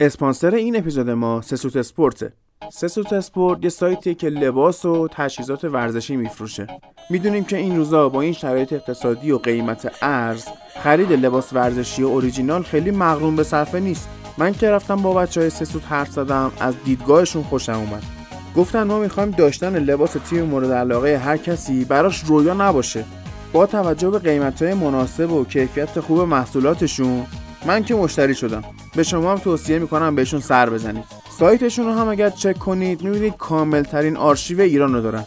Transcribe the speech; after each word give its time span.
اسپانسر 0.00 0.54
این 0.54 0.76
اپیزود 0.76 1.10
ما 1.10 1.42
سسوت 1.42 1.76
اسپورته 1.76 2.32
سسوت 2.72 3.12
اسپورت 3.12 3.64
یه 3.64 3.70
سایتیه 3.70 4.14
که 4.14 4.28
لباس 4.28 4.84
و 4.84 5.08
تجهیزات 5.08 5.64
ورزشی 5.64 6.16
میفروشه. 6.16 6.66
می‌دونیم 7.10 7.44
که 7.44 7.56
این 7.56 7.76
روزا 7.76 8.08
با 8.08 8.20
این 8.20 8.32
شرایط 8.32 8.72
اقتصادی 8.72 9.30
و 9.30 9.38
قیمت 9.38 9.94
ارز 10.02 10.44
خرید 10.82 11.12
لباس 11.12 11.52
ورزشی 11.52 12.02
و 12.02 12.06
اوریجینال 12.06 12.62
خیلی 12.62 12.90
مغروم 12.90 13.36
به 13.36 13.42
صرفه 13.42 13.80
نیست. 13.80 14.08
من 14.38 14.52
که 14.52 14.70
رفتم 14.70 14.96
با 14.96 15.14
بچه 15.14 15.40
های 15.40 15.50
سسوت 15.50 15.82
حرف 15.88 16.10
زدم 16.10 16.52
از 16.60 16.74
دیدگاهشون 16.84 17.42
خوشم 17.42 17.72
اومد. 17.72 18.02
گفتن 18.56 18.82
ما 18.82 18.98
می‌خوایم 18.98 19.30
داشتن 19.30 19.76
لباس 19.78 20.16
تیم 20.30 20.44
مورد 20.44 20.72
علاقه 20.72 21.18
هر 21.18 21.36
کسی 21.36 21.84
براش 21.84 22.24
رویا 22.24 22.54
نباشه. 22.54 23.04
با 23.52 23.66
توجه 23.66 24.10
به 24.10 24.18
قیمت 24.18 24.62
های 24.62 24.74
مناسب 24.74 25.32
و 25.32 25.44
کیفیت 25.44 26.00
خوب 26.00 26.20
محصولاتشون 26.20 27.26
من 27.66 27.84
که 27.84 27.94
مشتری 27.94 28.34
شدم. 28.34 28.64
به 28.96 29.02
شما 29.02 29.32
هم 29.32 29.38
توصیه 29.38 29.78
می‌کنم 29.78 30.14
بهشون 30.14 30.40
سر 30.40 30.70
بزنید. 30.70 31.04
سایتشون 31.38 31.86
رو 31.86 31.92
هم 31.92 32.08
اگر 32.08 32.30
چک 32.30 32.58
کنید 32.58 33.02
می‌بینید 33.02 33.36
کامل 33.36 33.82
ترین 33.82 34.16
آرشیو 34.16 34.60
ایران 34.60 34.94
رو 34.94 35.00
دارن 35.00 35.24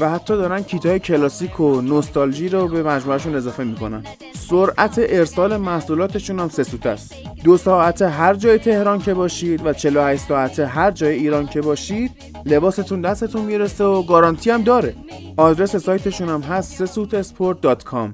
و 0.00 0.10
حتی 0.10 0.36
دارن 0.36 0.62
کیت 0.62 0.86
های 0.86 0.98
کلاسیک 0.98 1.60
و 1.60 1.80
نوستالژی 1.80 2.48
رو 2.48 2.68
به 2.68 2.82
مجموعهشون 2.82 3.34
اضافه 3.34 3.64
می‌کنن. 3.64 4.04
سرعت 4.34 4.94
ارسال 4.98 5.56
محصولاتشون 5.56 6.40
هم 6.40 6.48
سه 6.48 6.62
سوت 6.62 6.86
است. 6.86 7.14
دو 7.44 7.56
ساعت 7.56 8.02
هر 8.02 8.34
جای 8.34 8.58
تهران 8.58 8.98
که 8.98 9.14
باشید 9.14 9.66
و 9.66 9.72
48 9.72 10.22
ساعت 10.28 10.58
هر 10.58 10.90
جای 10.90 11.14
ایران 11.14 11.46
که 11.46 11.60
باشید 11.60 12.10
لباستون 12.46 13.00
دستتون 13.00 13.44
می‌رسه 13.44 13.84
و 13.84 14.02
گارانتی 14.02 14.50
هم 14.50 14.62
داره. 14.62 14.94
آدرس 15.36 15.76
سایتشون 15.76 16.28
هم 16.28 16.40
هست 16.40 16.86
سه 16.86 17.04
سوت 17.04 17.30
sport.com 17.30 18.10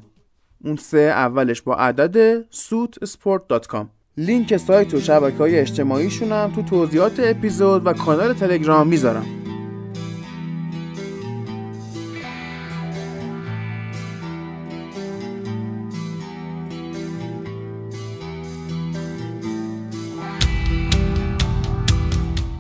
اون 0.64 0.76
سه 0.76 0.98
اولش 0.98 1.62
با 1.62 1.74
عدد 1.74 2.42
suitsport.com 2.42 3.95
لینک 4.18 4.56
سایت 4.56 4.94
و 4.94 5.00
شبکه 5.00 5.38
های 5.38 5.58
اجتماعیشون 5.58 6.32
هم 6.32 6.52
تو 6.52 6.62
توضیحات 6.62 7.20
اپیزود 7.24 7.86
و 7.86 7.92
کانال 7.92 8.32
تلگرام 8.32 8.88
می‌ذارم. 8.88 9.26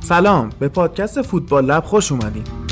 سلام 0.00 0.50
به 0.58 0.68
پادکست 0.68 1.22
فوتبال 1.22 1.64
لب 1.64 1.84
خوش 1.84 2.12
اومدین. 2.12 2.65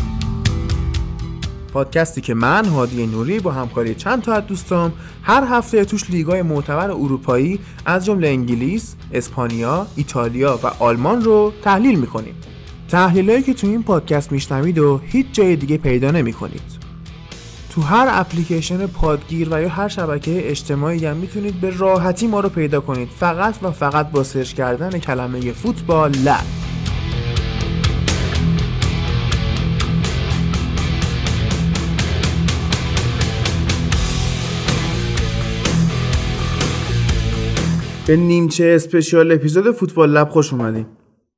پادکستی 1.74 2.20
که 2.20 2.34
من 2.34 2.64
هادی 2.64 3.06
نوری 3.06 3.40
با 3.40 3.52
همکاری 3.52 3.94
چند 3.94 4.22
تا 4.22 4.32
از 4.32 4.46
دوستام 4.46 4.92
هر 5.22 5.44
هفته 5.50 5.84
توش 5.84 6.10
لیگای 6.10 6.42
معتبر 6.42 6.90
اروپایی 6.90 7.60
از 7.86 8.04
جمله 8.04 8.28
انگلیس، 8.28 8.94
اسپانیا، 9.12 9.86
ایتالیا 9.96 10.60
و 10.62 10.66
آلمان 10.66 11.22
رو 11.22 11.52
تحلیل 11.62 11.98
می‌کنیم. 11.98 12.34
تحلیلایی 12.88 13.42
که 13.42 13.54
تو 13.54 13.66
این 13.66 13.82
پادکست 13.82 14.32
میشنوید 14.32 14.78
و 14.78 15.00
هیچ 15.04 15.26
جای 15.32 15.56
دیگه 15.56 15.76
پیدا 15.76 16.10
نمی‌کنید. 16.10 16.84
تو 17.70 17.82
هر 17.82 18.08
اپلیکیشن 18.10 18.86
پادگیر 18.86 19.48
و 19.50 19.62
یا 19.62 19.68
هر 19.68 19.88
شبکه 19.88 20.50
اجتماعی 20.50 21.06
هم 21.06 21.16
می‌تونید 21.16 21.60
به 21.60 21.70
راحتی 21.70 22.26
ما 22.26 22.40
رو 22.40 22.48
پیدا 22.48 22.80
کنید 22.80 23.08
فقط 23.08 23.54
و 23.62 23.70
فقط 23.70 24.10
با 24.10 24.22
سرچ 24.22 24.52
کردن 24.52 24.98
کلمه 24.98 25.52
فوتبال 25.52 26.10
لب 26.10 26.63
به 38.06 38.16
نیمچه 38.16 38.64
اسپشیال 38.64 39.32
اپیزود 39.32 39.70
فوتبال 39.70 40.10
لب 40.10 40.28
خوش 40.28 40.52
اومدیم 40.52 40.86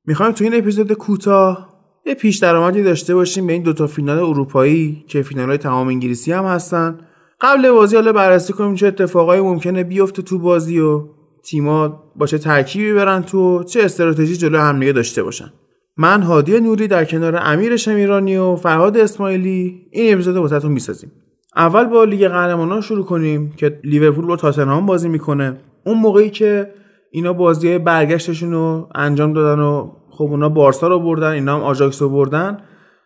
می‌خوایم 0.05 0.31
تو 0.31 0.43
این 0.43 0.55
اپیزود 0.55 0.93
کوتاه 0.93 1.69
یه 2.05 2.13
پیش 2.13 2.37
درآمدی 2.37 2.83
داشته 2.83 3.15
باشیم 3.15 3.47
به 3.47 3.53
این 3.53 3.63
دوتا 3.63 3.87
فینال 3.87 4.19
اروپایی 4.19 5.05
که 5.07 5.21
فینال 5.21 5.49
های 5.49 5.57
تمام 5.57 5.87
انگلیسی 5.87 6.31
هم 6.31 6.45
هستن. 6.45 6.99
قبل 7.41 7.71
بازی 7.71 7.95
حالا 7.95 8.13
بررسی 8.13 8.53
کنیم 8.53 8.75
چه 8.75 8.87
اتفاقایی 8.87 9.41
ممکنه 9.41 9.83
بیفته 9.83 10.21
تو 10.21 10.39
بازی 10.39 10.79
و 10.79 11.03
تیما 11.43 12.03
با 12.15 12.25
چه 12.25 12.37
ترکیبی 12.37 12.93
برن 12.93 13.23
تو 13.23 13.63
چه 13.63 13.83
استراتژی 13.83 14.37
جلو 14.37 14.59
همدیگه 14.59 14.91
داشته 14.91 15.23
باشن. 15.23 15.53
من 15.97 16.21
هادی 16.21 16.59
نوری 16.59 16.87
در 16.87 17.05
کنار 17.05 17.39
امیر 17.41 17.77
شمیرانی 17.77 18.37
و 18.37 18.55
فرهاد 18.55 18.97
اسماعیلی 18.97 19.87
این 19.91 20.13
اپیزود 20.13 20.35
واسهتون 20.35 20.71
می‌سازیم. 20.71 21.11
اول 21.55 21.83
با 21.85 22.03
لیگ 22.03 22.27
قهرمانان 22.27 22.81
شروع 22.81 23.05
کنیم 23.05 23.53
که 23.57 23.79
لیورپول 23.83 24.25
با 24.25 24.35
تاتنهام 24.35 24.85
بازی 24.85 25.09
می‌کنه. 25.09 25.57
اون 25.87 25.97
موقعی 25.97 26.29
که 26.29 26.71
اینا 27.11 27.33
بازی 27.33 27.77
برگشتشون 27.77 28.51
رو 28.51 28.89
انجام 28.95 29.33
دادن 29.33 29.61
و 29.61 29.91
خب 30.09 30.23
اونا 30.23 30.49
بارسا 30.49 30.87
رو 30.87 30.99
بردن 30.99 31.31
اینا 31.31 31.55
هم 31.55 31.63
آجاکس 31.63 32.01
رو 32.01 32.09
بردن 32.09 32.57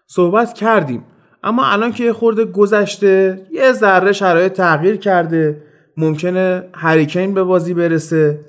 صحبت 0.08 0.54
کردیم. 0.54 1.04
اما 1.44 1.66
الان 1.66 1.92
که 1.92 2.14
خورده 2.14 2.46
گذشته 2.46 3.42
یه 3.52 3.72
ذره 3.72 4.12
شرایط 4.12 4.54
تغییر 4.54 4.96
کرده 4.96 5.64
ممکنه 5.98 6.64
هریکین 6.74 7.34
به 7.34 7.44
بازی 7.44 7.74
برسه. 7.74 8.40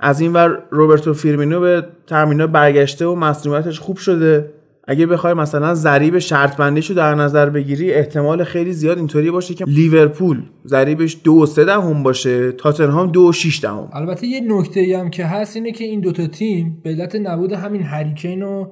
از 0.00 0.20
این 0.20 0.32
ور 0.32 0.62
روبرتو 0.70 1.14
فیرمینو 1.14 1.60
به 1.60 1.86
ترمینا 2.06 2.46
برگشته 2.46 3.06
و 3.06 3.14
مسئولیتش 3.14 3.80
خوب 3.80 3.96
شده. 3.96 4.52
اگه 4.92 5.06
بخوای 5.06 5.34
مثلا 5.34 5.74
ضریب 5.74 6.18
شرط 6.18 6.56
بندیش 6.56 6.90
رو 6.90 6.96
در 6.96 7.14
نظر 7.14 7.50
بگیری 7.50 7.92
احتمال 7.92 8.44
خیلی 8.44 8.72
زیاد 8.72 8.98
اینطوری 8.98 9.30
باشه 9.30 9.54
که 9.54 9.64
لیورپول 9.64 10.42
ضریبش 10.66 11.16
دو 11.24 11.46
سه 11.46 11.64
دهم 11.64 12.02
باشه 12.02 12.52
تاتنهام 12.52 13.12
دو 13.12 13.28
و 13.28 13.32
شیش 13.32 13.60
دهم. 13.60 13.88
البته 13.92 14.26
یه 14.26 14.40
نکته 14.40 14.98
هم 14.98 15.10
که 15.10 15.24
هست 15.26 15.56
اینه 15.56 15.72
که 15.72 15.84
این 15.84 16.00
دوتا 16.00 16.26
تیم 16.26 16.80
به 16.84 16.90
علت 16.90 17.16
نبود 17.16 17.52
همین 17.52 17.82
هری 17.82 18.08
کین 18.08 18.42
و 18.42 18.66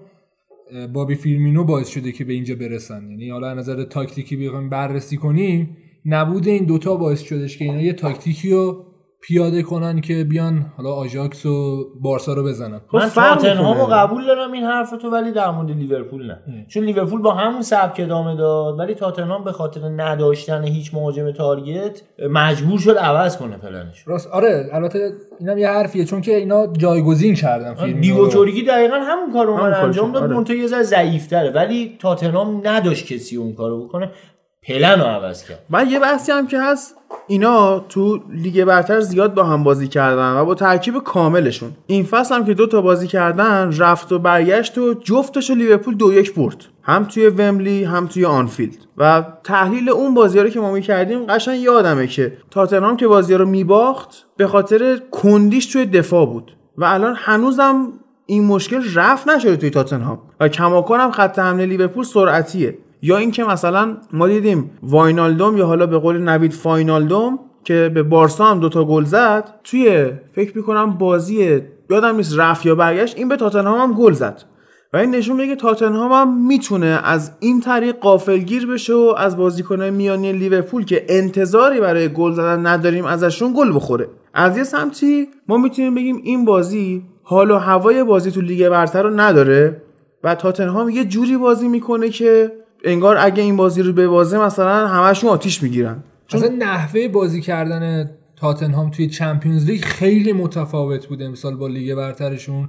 بابی 0.92 1.14
فیرمینو 1.14 1.64
باعث 1.64 1.88
شده 1.88 2.12
که 2.12 2.24
به 2.24 2.32
اینجا 2.32 2.54
برسن. 2.54 3.10
یعنی 3.10 3.30
حالا 3.30 3.50
از 3.50 3.58
نظر 3.58 3.84
تاکتیکی 3.84 4.36
بخوایم 4.36 4.70
بررسی 4.70 5.16
کنیم 5.16 5.76
نبود 6.06 6.48
این 6.48 6.64
دوتا 6.64 6.96
باعث 6.96 7.22
شدش 7.22 7.58
که 7.58 7.64
اینا 7.64 7.82
یه 7.82 7.92
تاکتیکی 7.92 8.50
رو 8.50 8.84
پیاده 9.22 9.62
کنن 9.62 10.00
که 10.00 10.24
بیان 10.24 10.72
حالا 10.76 10.90
آژاکس 10.90 11.46
و 11.46 11.84
بارسا 12.00 12.32
رو 12.32 12.44
بزنن. 12.44 12.80
من 12.92 13.08
تاتنهامو 13.08 13.86
قبول 13.86 14.26
دارم 14.26 14.52
این 14.52 14.64
حرف 14.64 14.90
تو 14.90 15.10
ولی 15.10 15.32
در 15.32 15.50
مورد 15.50 15.70
لیورپول 15.70 16.26
نه. 16.26 16.38
ام. 16.48 16.66
چون 16.68 16.84
لیورپول 16.84 17.22
با 17.22 17.32
همون 17.32 17.62
سبک 17.62 18.00
ادامه 18.00 18.36
داد 18.36 18.78
ولی 18.78 18.94
تاتنهام 18.94 19.44
به 19.44 19.52
خاطر 19.52 19.80
نداشتن 19.80 20.64
هیچ 20.64 20.94
مهاجم 20.94 21.30
target 21.30 22.02
مجبور 22.30 22.78
شد 22.78 22.96
عوض 22.96 23.36
کنه 23.36 23.56
پلنش. 23.56 24.08
راست. 24.08 24.28
آره 24.28 24.68
البته 24.72 25.12
اینم 25.40 25.58
یه 25.58 25.68
حرفیه 25.68 26.04
چون 26.04 26.20
که 26.20 26.36
اینا 26.36 26.66
جایگزین 26.66 27.34
کردن 27.34 28.00
دیووک 28.00 28.28
اوریگی 28.28 28.62
دقیقا 28.62 28.96
همون 28.96 29.32
کارو 29.32 29.52
اومد 29.52 29.72
انجام 29.74 30.12
داد 30.12 30.32
آره. 30.32 30.56
یه 30.56 30.66
ذره 30.66 30.82
ضعیف‌تره 30.82 31.50
ولی 31.50 31.96
تاتنهام 31.98 32.60
نداشت 32.64 33.12
کسی 33.12 33.36
اون 33.36 33.52
کارو 33.52 33.84
بکنه. 33.84 34.10
پلن 34.68 35.00
رو 35.00 35.06
عوض 35.06 35.44
کرد. 35.44 35.58
من 35.70 35.90
یه 35.90 35.98
بحثی 35.98 36.32
هم 36.32 36.46
که 36.46 36.60
هست 36.60 36.96
اینا 37.26 37.78
تو 37.78 38.20
لیگ 38.30 38.64
برتر 38.64 39.00
زیاد 39.00 39.34
با 39.34 39.44
هم 39.44 39.64
بازی 39.64 39.88
کردن 39.88 40.36
و 40.36 40.44
با 40.44 40.54
ترکیب 40.54 40.98
کاملشون. 40.98 41.72
این 41.86 42.04
فصل 42.04 42.34
هم 42.34 42.44
که 42.44 42.54
دو 42.54 42.66
تا 42.66 42.80
بازی 42.80 43.06
کردن 43.06 43.76
رفت 43.78 44.12
و 44.12 44.18
برگشت 44.18 44.78
و 44.78 44.94
جفتش 44.94 45.50
لیورپول 45.50 45.94
دو 45.94 46.12
یک 46.12 46.34
برد. 46.34 46.64
هم 46.82 47.04
توی 47.04 47.26
ومبلی 47.28 47.84
هم 47.84 48.06
توی 48.06 48.24
آنفیلد. 48.24 48.76
و 48.98 49.24
تحلیل 49.44 49.90
اون 49.90 50.14
بازی 50.14 50.40
رو 50.40 50.48
که 50.48 50.60
ما 50.60 50.72
می‌کردیم 50.72 51.26
قشنگ 51.26 51.60
یادمه 51.60 52.06
که 52.06 52.32
تاتنهام 52.50 52.96
که 52.96 53.08
بازی 53.08 53.34
رو 53.34 53.46
میباخت 53.46 54.26
به 54.36 54.46
خاطر 54.46 55.00
کندیش 55.10 55.66
توی 55.66 55.86
دفاع 55.86 56.26
بود. 56.26 56.56
و 56.78 56.84
الان 56.84 57.14
هنوزم 57.18 57.92
این 58.26 58.44
مشکل 58.44 58.94
رفت 58.94 59.28
نشده 59.28 59.56
توی 59.56 59.70
تاتنهام. 59.70 60.18
و 60.40 60.48
کماکان 60.48 61.00
هم 61.00 61.10
خط 61.10 61.38
حمله 61.38 61.66
لیورپول 61.66 62.04
سرعتیه. 62.04 62.78
یا 63.02 63.16
اینکه 63.16 63.44
مثلا 63.44 63.96
ما 64.12 64.28
دیدیم 64.28 64.70
واینالدوم 64.82 65.56
یا 65.56 65.66
حالا 65.66 65.86
به 65.86 65.98
قول 65.98 66.18
نوید 66.18 66.52
فاینالدوم 66.52 67.38
که 67.64 67.90
به 67.94 68.02
بارسا 68.02 68.44
هم 68.44 68.60
دوتا 68.60 68.84
گل 68.84 69.04
زد 69.04 69.54
توی 69.64 70.10
فکر 70.32 70.56
می‌کنم 70.56 70.90
بازی 70.90 71.60
یادم 71.90 72.16
نیست 72.16 72.38
رفت 72.38 72.66
یا 72.66 72.74
برگشت 72.74 73.18
این 73.18 73.28
به 73.28 73.36
تاتنهام 73.36 73.80
هم 73.80 73.98
گل 73.98 74.12
زد. 74.12 74.42
و 74.92 74.96
این 74.96 75.10
نشون 75.10 75.36
میده 75.36 75.48
که 75.48 75.56
تاتنهام 75.56 76.12
هم 76.12 76.46
می‌تونه 76.46 77.00
از 77.04 77.32
این 77.40 77.60
طریق 77.60 77.96
قافلگیر 77.98 78.66
بشه 78.66 78.94
و 78.94 79.14
از 79.18 79.36
بازیکنهای 79.36 79.90
میانی 79.90 80.32
لیورپول 80.32 80.84
که 80.84 81.06
انتظاری 81.08 81.80
برای 81.80 82.08
گل 82.08 82.32
زدن 82.32 82.66
نداریم 82.66 83.04
ازشون 83.04 83.54
گل 83.56 83.74
بخوره. 83.74 84.08
از 84.34 84.56
یه 84.56 84.64
سمتی 84.64 85.28
ما 85.48 85.56
می‌تونیم 85.56 85.94
بگیم 85.94 86.20
این 86.24 86.44
بازی 86.44 87.02
حال 87.22 87.50
و 87.50 87.56
هوای 87.56 88.04
بازی 88.04 88.30
تو 88.30 88.40
لیگ 88.40 88.68
برتر 88.68 89.02
رو 89.02 89.10
نداره 89.10 89.82
و 90.24 90.34
تاتنهام 90.34 90.88
یه 90.88 91.04
جوری 91.04 91.36
بازی 91.36 91.68
می‌کنه 91.68 92.08
که 92.08 92.52
انگار 92.84 93.16
اگه 93.18 93.42
این 93.42 93.56
بازی 93.56 93.82
رو 93.82 93.92
ببازه 93.92 94.38
مثلا 94.38 94.86
همشون 94.86 95.30
آتیش 95.30 95.62
می‌گیرن. 95.62 96.04
چون 96.26 96.44
نحوه 96.58 97.08
بازی 97.08 97.40
کردن 97.40 98.10
تاتنهام 98.36 98.90
توی 98.90 99.06
Champions 99.06 99.66
League 99.66 99.84
خیلی 99.84 100.32
متفاوت 100.32 101.06
بوده 101.06 101.28
مثال 101.28 101.56
با 101.56 101.68
لیگ 101.68 101.94
برترشون 101.94 102.68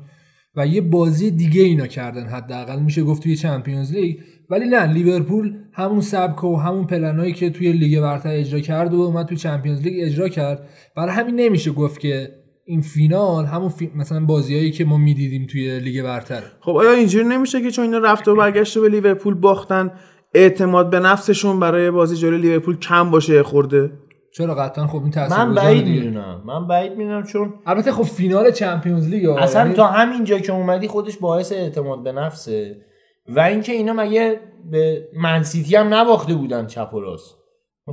و 0.55 0.67
یه 0.67 0.81
بازی 0.81 1.31
دیگه 1.31 1.61
اینا 1.61 1.87
کردن 1.87 2.25
حداقل. 2.25 2.79
میشه 2.79 3.03
گفت 3.03 3.23
توی 3.23 3.35
Champions 3.35 3.91
League. 3.91 4.17
ولی 4.49 4.65
نه 4.65 4.85
لیورپول 4.85 5.53
همون 5.73 6.01
سبک 6.01 6.43
و 6.43 6.55
همون 6.55 6.85
پلنایی 6.85 7.33
که 7.33 7.49
توی 7.49 7.71
لیگ 7.71 8.01
برتر 8.01 8.29
اجرا 8.29 8.59
کرد 8.59 8.93
و 8.93 9.01
اومد 9.01 9.25
توی 9.25 9.37
Champions 9.37 9.81
League 9.81 10.03
اجرا 10.05 10.29
کرد. 10.29 10.69
برای 10.95 11.11
همین 11.11 11.35
نمیشه 11.35 11.71
گفت 11.71 11.99
که 11.99 12.40
این 12.65 12.81
فینال 12.81 13.45
همون 13.45 13.69
فی... 13.69 13.91
مثلا 13.95 14.25
بازیایی 14.25 14.71
که 14.71 14.85
ما 14.85 14.97
می‌دیدیم 14.97 15.47
توی 15.51 15.79
لیگ 15.79 16.03
برتر. 16.03 16.43
خب 16.59 16.71
آیا 16.71 16.91
اینجوری 16.91 17.25
نمیشه 17.25 17.61
که 17.61 17.71
چون 17.71 17.85
اینا 17.85 17.97
رفت 17.97 18.27
و 18.27 18.35
برگشت 18.35 18.77
به 18.77 18.89
لیورپول 18.89 19.33
باختن 19.33 19.91
اعتماد 20.33 20.89
به 20.89 20.99
نفسشون 20.99 21.59
برای 21.59 21.91
بازی 21.91 22.15
جلوی 22.15 22.41
لیورپول 22.41 22.79
کم 22.79 23.11
باشه 23.11 23.43
خورده؟ 23.43 23.91
چرا 24.33 24.55
قطعا؟ 24.55 24.87
خب 24.87 25.01
این 25.01 25.11
تاثیر 25.11 25.37
من 25.37 25.55
بعید 25.55 25.87
می‌دونم. 25.87 26.43
من 26.45 26.67
بعید 26.67 26.97
می‌دونم 26.97 27.23
چون 27.23 27.53
البته 27.65 27.91
خب 27.91 28.03
فینال 28.03 28.51
Champions 28.51 29.07
League 29.07 29.29
اصلا 29.29 29.61
یعنی... 29.61 29.73
تا 29.73 29.87
همینجا 29.87 30.39
که 30.39 30.53
اومدی 30.53 30.87
خودش 30.87 31.17
باعث 31.17 31.51
اعتماد 31.51 32.03
به 32.03 32.11
نفسه. 32.11 32.75
و 33.27 33.39
اینکه 33.39 33.71
اینا 33.71 33.93
مگه 33.93 34.39
به 34.71 35.07
منسیتی 35.15 35.75
هم 35.75 35.93
نباخته 35.93 36.33
بودن 36.33 36.67
چپ 36.67 36.93
و 36.93 36.99
راست. 36.99 37.40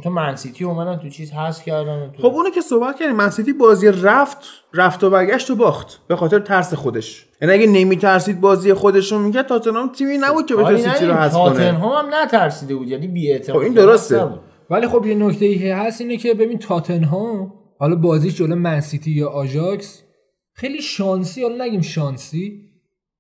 تو 0.01 0.11
منسیتی 0.11 0.65
اومدن 0.65 0.97
تو 0.97 1.09
چیز 1.09 1.33
هست 1.33 1.65
کردن 1.65 2.13
تو... 2.13 2.23
خب 2.29 2.35
اونو 2.35 2.51
که 2.51 2.61
صحبت 2.61 2.99
کردیم 2.99 3.17
منسیتی 3.17 3.53
بازی 3.53 3.89
رفت 3.89 4.39
رفت 4.75 5.05
و 5.05 5.11
برگشت 5.11 5.51
و 5.51 5.57
باخت 5.57 6.01
به 6.09 6.17
خاطر 6.17 6.39
ترس 6.39 6.75
خودش. 6.75 7.27
یعنی 7.43 7.55
اگه 7.55 7.67
نمیترسید 7.67 8.41
بازی 8.41 8.75
خودش 8.75 9.13
رو 9.13 9.19
می‌کرد 9.19 9.47
تاتنهام 9.47 9.93
تیمی 9.93 10.19
نبود 10.19 10.47
که 10.47 10.57
بتونه 10.57 10.79
سیتی 10.79 11.07
رو 11.07 11.15
حذف 11.15 11.35
کنه. 11.35 11.55
تاتنهام 11.55 12.07
هم 12.07 12.15
نترسیده 12.15 12.75
بود 12.75 12.89
یعنی 12.89 13.09
بی 13.09 13.39
خب 13.39 13.57
این 13.57 13.73
درسته. 13.73 14.29
ولی 14.71 14.89
خب 14.89 15.07
یه 15.07 15.15
نکته 15.15 15.45
ای 15.45 15.71
هست 15.71 16.01
اینه 16.01 16.17
که 16.17 16.35
ببین 16.35 16.59
تاتنهام 16.59 17.53
حالا 17.79 17.97
بازیش 17.97 18.35
جلو 18.35 18.55
منسیتی 18.55 19.11
یا 19.11 19.29
آژاکس 19.29 20.03
خیلی 20.53 20.83
شانسی 20.83 21.43
حالا 21.43 21.65
نگیم 21.65 21.81
شانسی 21.81 22.69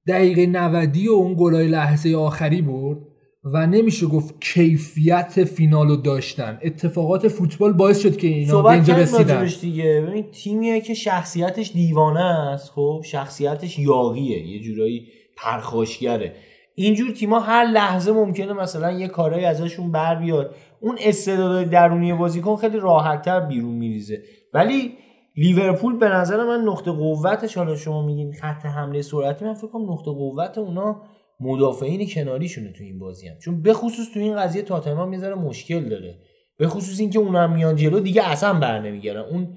دقیقه 0.09 0.47
90 0.47 0.97
و 0.97 1.13
اون 1.13 1.37
گلای 1.39 1.69
لحظه 1.69 2.17
آخری 2.17 2.63
برد. 2.63 2.99
و 3.44 3.67
نمیشه 3.67 4.06
گفت 4.06 4.40
کیفیت 4.40 5.44
فینالو 5.44 5.96
داشتن. 5.96 6.58
اتفاقات 6.62 7.29
فوتبال 7.29 7.73
باعث 7.73 8.00
شد 8.02 8.17
که 8.17 8.26
اینا 8.26 8.62
به 8.62 8.70
اینجا 8.70 8.96
رسیدن. 8.96 9.49
دیگه. 9.61 10.05
ببین 10.08 10.31
تیمیه 10.31 10.81
که 10.81 10.94
شخصیتش 10.94 11.73
دیوانه 11.73 12.25
است 12.25 12.70
خب؟ 12.70 13.00
شخصیتش 13.05 13.79
یاقیه 13.79 14.46
یه 14.46 14.61
جورایی 14.61 15.06
پرخاشگره. 15.37 16.35
اینجور 16.75 17.11
تیما 17.11 17.40
هر 17.40 17.64
لحظه 17.64 18.12
ممکنه 18.12 18.52
مثلا 18.52 18.93
یه 18.93 19.08
کارایی 19.08 19.44
ازشون 19.44 19.93
بر 19.93 20.14
بیاد. 20.14 20.55
اون 20.81 20.99
استعداد 21.00 21.70
درونی 21.70 22.12
بازیکن 22.12 22.56
خیلی 22.56 22.79
راحتتر 22.79 23.41
بیرون 23.41 23.75
میریزه. 23.75 24.23
ولی 24.55 24.93
لیورپول 25.37 25.96
به 25.99 26.08
نظر 26.08 26.44
من 26.44 26.61
نقطه 26.61 26.91
قوتش 26.91 27.56
حالا 27.56 27.76
شما 27.76 28.06
میگین 28.06 28.32
خط 28.32 28.67
حمله 28.67 29.02
سرعتی 29.02 29.44
من 29.44 29.55
فکر 29.55 29.67
کنم 29.67 29.93
نقطه 29.93 30.11
قوت 30.11 30.58
اونا 30.58 31.02
مدافعین 31.40 32.08
کناریشونه 32.08 32.73
تو 32.73 32.85
این 32.85 32.99
بازی 32.99 33.29
هم. 33.29 33.38
چون 33.38 33.62
بخصوص 33.62 34.06
تو 34.14 34.20
این 34.20 34.37
قضیه 34.37 34.62
تاتنهام 34.62 35.08
می‌ذاره 35.08 35.35
مشکل 35.35 35.88
داره. 35.88 36.19
به 36.58 36.69
خصوص 36.69 37.00
اینکه 37.00 37.19
اونم 37.19 37.55
میان 37.55 37.76
جلو 37.76 38.00
دیگه 38.00 38.31
اصلا 38.31 38.61
بر 38.61 38.81
نمیگردن. 38.81 39.20
اون 39.20 39.49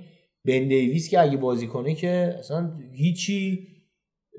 بن 0.45 0.67
دیویس 0.67 1.09
که 1.09 1.21
اگه 1.21 1.37
بازی 1.37 1.67
کنه 1.67 1.95
که 1.95 2.35
اصلا 2.39 2.71
هیچی 2.93 3.67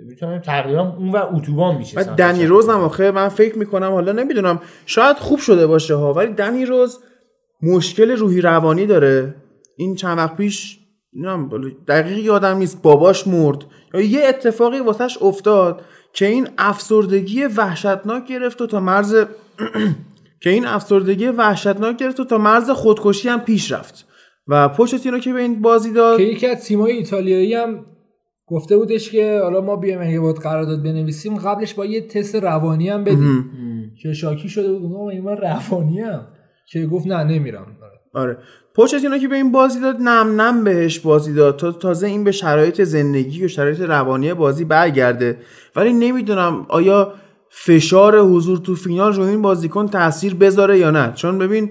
می‌تونم 0.07 0.39
تقریبا 0.39 0.97
اون 0.99 1.11
و 1.11 1.17
اتوبان 1.33 1.77
میشه. 1.77 1.97
بعد 1.97 2.07
دنی 2.07 2.47
روز 2.47 2.69
هم 2.69 2.81
آخه 2.81 3.11
من 3.11 3.29
فکر 3.29 3.59
می‌کنم 3.59 3.91
حالا 3.91 4.13
نمی‌دونم 4.13 4.61
شاید 4.87 5.17
خوب 5.17 5.39
شده 5.39 5.67
باشه 5.67 5.95
ها 5.95 6.13
ولی 6.13 6.33
دنی 6.33 6.65
روز 6.65 6.99
مشکل 7.63 8.11
روحی 8.11 8.41
روانی 8.41 8.87
داره. 8.87 9.35
این 9.77 9.95
چند 9.95 10.19
وقت 10.19 10.37
پیش 10.37 10.79
دقیق 11.89 12.19
یادم 12.19 12.57
نیست 12.57 12.83
باباش 12.83 13.29
مرد. 13.29 13.65
یا 13.95 14.01
یه 14.01 14.21
اتفاقی 14.29 14.81
واسش 14.81 15.19
افتاد. 15.21 15.83
که 16.13 16.27
این 16.27 16.49
افسردگی 16.59 17.45
وحشتناک 17.45 18.27
گرفت 18.27 18.63
و 18.63 18.67
تا 18.67 18.81
مرز 18.81 19.15
که 20.43 20.51
این 20.51 20.67
افسردگی 20.67 21.27
وحشتناک 21.27 21.97
گرفت 21.97 22.21
و 22.21 22.25
تا 22.25 22.39
مرز 22.39 22.71
خودکشی 22.71 23.29
هم 23.29 23.41
پیش 23.41 23.73
رفت. 23.73 24.07
و 24.49 24.69
پوچتینو 24.69 25.19
که 25.19 25.33
به 25.33 25.41
این 25.41 25.63
بازی 25.63 25.93
داد 25.93 26.17
که 26.19 26.23
یکی 26.23 26.47
از 26.47 26.65
تیمای 26.65 26.93
ایتالیایی 26.93 27.55
هم 27.55 27.87
گفته 28.47 28.77
بودش 28.77 29.11
که 29.11 29.41
حالا 29.43 29.61
ما 29.61 29.83
اگه 30.01 30.21
باید 30.21 30.37
قرارداد 30.37 30.83
بنویسیم 30.83 31.37
قبلش 31.37 31.75
با 31.75 31.87
یه 31.87 32.01
تست 32.01 32.35
روانی 32.35 32.89
هم 32.89 33.05
بدیم. 33.05 33.53
که 34.03 34.13
شاکی 34.13 34.49
شده 34.49 34.73
بود 34.73 34.91
من 35.15 35.37
روانی 35.37 36.01
هم. 36.01 36.27
که 36.69 36.87
گفت 36.87 37.07
نه 37.07 37.25
نمیرم. 37.25 37.77
آره. 38.15 38.39
پوچتینو 38.75 39.19
که 39.19 39.29
به 39.29 39.37
این 39.37 39.53
بازی 39.53 39.81
داد 39.81 39.97
نم 40.01 40.41
نم 40.41 40.65
بهش 40.65 40.99
بازی 40.99 41.33
داد. 41.33 41.57
تا 41.57 41.73
تازه 41.73 42.07
این 42.07 42.25
به 42.25 42.33
شرایط 42.33 42.83
زندگی 42.83 43.45
و 43.45 43.49
شرایط 43.49 43.81
روانی 43.81 44.35
بازی 44.35 44.65
برگرده. 44.65 45.39
ولی 45.77 45.93
نمی‌دونم 45.93 46.67
آیا 46.69 47.13
فشار 47.51 48.19
حضور 48.21 48.59
تو 48.59 48.75
فینال 48.75 49.13
رو 49.13 49.23
این 49.23 49.43
بازیکن 49.43 49.89
تاثیر 49.89 50.35
بذاره 50.35 50.79
یا 50.79 50.91
نه. 50.91 51.13
چون 51.15 51.39
ببین 51.39 51.71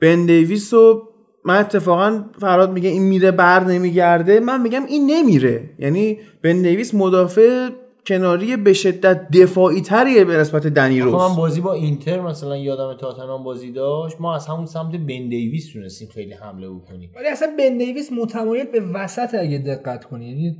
بن 0.00 0.26
دیویس 0.26 0.74
و 0.74 1.02
من 1.44 1.58
اتفاقا 1.58 2.24
فراد 2.40 2.72
میگه 2.72 2.88
این 2.88 3.02
میره 3.02 3.30
بر 3.30 3.64
نمیگرده. 3.64 4.40
من 4.40 4.62
میگم 4.62 4.84
این 4.88 5.10
نمیره. 5.10 5.70
یعنی 5.78 6.18
بن 6.42 6.62
دیویس 6.62 6.94
مدافع 6.94 7.68
کناری 8.06 8.56
به 8.56 8.72
شدت 8.72 9.30
دفاعی 9.30 9.80
تریه 9.80 10.24
به 10.24 10.36
نسبت 10.36 10.66
دنی 10.66 11.00
روز. 11.00 11.14
من 11.14 11.36
بازی 11.36 11.60
با 11.60 11.72
اینتر 11.72 12.20
مثلا 12.20 12.56
یادم 12.56 12.96
تاتنهام 12.96 13.44
بازی 13.44 13.72
داشت 13.72 14.20
ما 14.20 14.34
از 14.34 14.46
همون 14.46 14.66
سمت 14.66 14.92
بن 14.92 15.28
دیویس 15.28 15.72
تونستیم 15.72 16.08
خیلی 16.08 16.32
حمله 16.32 16.70
بکنیم. 16.70 17.10
ولی 17.16 17.28
اصلا 17.28 17.48
بن 17.58 17.78
دیویس 17.78 18.12
متمایل 18.12 18.66
به 18.66 18.80
وسط 18.80 19.34
اگه 19.34 19.58
دقت 19.58 20.04
کنی 20.04 20.28
یعنی 20.28 20.56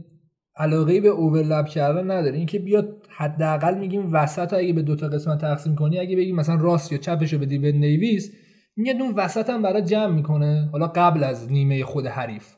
علاقه 0.56 1.00
به 1.00 1.08
اوورلپ 1.08 1.66
کردن 1.66 2.10
نداره. 2.10 2.36
اینکه 2.36 2.58
بیاد 2.58 2.96
حداقل 3.16 3.78
میگیم 3.78 4.08
وسط 4.12 4.52
اگه 4.52 4.72
به 4.72 4.82
دو 4.82 4.96
تا 4.96 5.08
قسمت 5.08 5.40
تقسیم 5.40 5.74
کنی 5.74 5.98
اگه 5.98 6.16
بگیم 6.16 6.36
مثلا 6.36 6.54
راست 6.60 6.92
یا 6.92 6.98
چپش 6.98 7.32
رو 7.32 7.38
بدی 7.38 7.58
بن 7.58 7.80
دیویس 7.80 8.32
میاد 8.76 9.00
اون 9.00 9.14
وسط 9.14 9.50
هم 9.50 9.62
برای 9.62 9.82
جمع 9.82 10.14
می‌کنه. 10.14 10.68
حالا 10.72 10.86
قبل 10.86 11.24
از 11.24 11.52
نیمه 11.52 11.84
خود 11.84 12.06
حریف. 12.06 12.56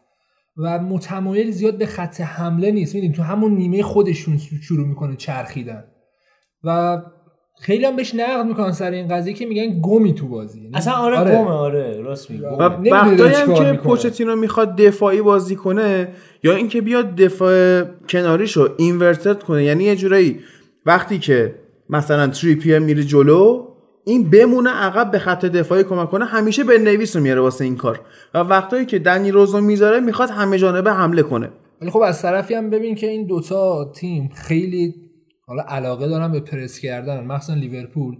و 0.58 0.78
متمایل 0.78 1.50
زیاد 1.50 1.78
به 1.78 1.86
خط 1.86 2.20
حمله 2.20 2.70
نیست. 2.70 2.94
می‌دونی 2.94 3.12
تو 3.12 3.22
همون 3.22 3.54
نیمه 3.54 3.82
خودشون 3.82 4.38
شروع 4.62 4.88
می‌کنه 4.88 5.16
چرخیدن. 5.16 5.84
و 6.64 7.02
خیلی 7.60 7.84
هم 7.84 7.96
بهش 7.96 8.14
نقد 8.14 8.46
می‌کنن 8.46 8.72
سر 8.72 8.90
این 8.90 9.08
قضیه 9.08 9.34
که 9.34 9.46
میگن 9.46 9.80
گمی 9.80 10.14
تو 10.14 10.28
بازی. 10.28 10.60
یعنی 10.60 10.76
اصلا 10.76 10.92
آره, 10.92 11.18
آره. 11.18 11.30
گمه 11.30 11.50
آره 11.50 12.00
راست 12.00 12.30
میگه 12.30 12.48
و 12.48 12.62
وقتایی 12.62 13.34
هم 13.34 13.54
که 13.54 13.72
پوچتینو 13.72 14.36
می‌خواد 14.36 14.76
دفاعی 14.76 15.22
بازی 15.22 15.56
کنه 15.56 16.08
یا 16.42 16.54
اینکه 16.54 16.80
بیاد 16.80 17.16
دفاع 17.16 17.84
کناریشو 18.08 18.68
اینورتد 18.78 19.42
کنه 19.42 19.64
یعنی 19.64 19.84
یه 19.84 19.96
جورایی 19.96 20.40
وقتی 20.86 21.18
که 21.18 21.54
مثلا 21.90 22.26
تریپیر 22.26 22.78
میره 22.78 23.04
جلو 23.04 23.67
این 24.08 24.30
بمونه 24.30 24.70
عقب 24.70 25.10
به 25.10 25.18
خط 25.18 25.44
دفاعی 25.44 25.84
کمک 25.84 26.10
کنه 26.10 26.24
همیشه 26.24 26.64
به 26.64 26.78
نویس 26.78 27.16
رو 27.16 27.22
میاره 27.22 27.40
واسه 27.40 27.64
این 27.64 27.76
کار. 27.76 28.00
و 28.34 28.38
وقتایی 28.38 28.86
که 28.86 28.98
دنی 28.98 29.30
روزو 29.30 29.60
می‌ذاره 29.60 30.00
می‌خواد 30.00 30.30
همه 30.30 30.58
جانبه 30.58 30.92
حمله 30.92 31.22
کنه. 31.22 31.50
ولی 31.80 31.90
خب 31.90 31.98
از 31.98 32.22
طرفی 32.22 32.54
هم 32.54 32.70
ببین 32.70 32.94
که 32.94 33.06
این 33.06 33.26
دوتا 33.26 33.92
تیم 33.94 34.30
خیلی 34.34 34.94
حالا 35.46 35.62
علاقه 35.62 36.08
دارن 36.08 36.32
به 36.32 36.40
پرس 36.40 36.78
کردن 36.78 37.24
مخصوصا 37.24 37.54
لیورپول. 37.54 38.16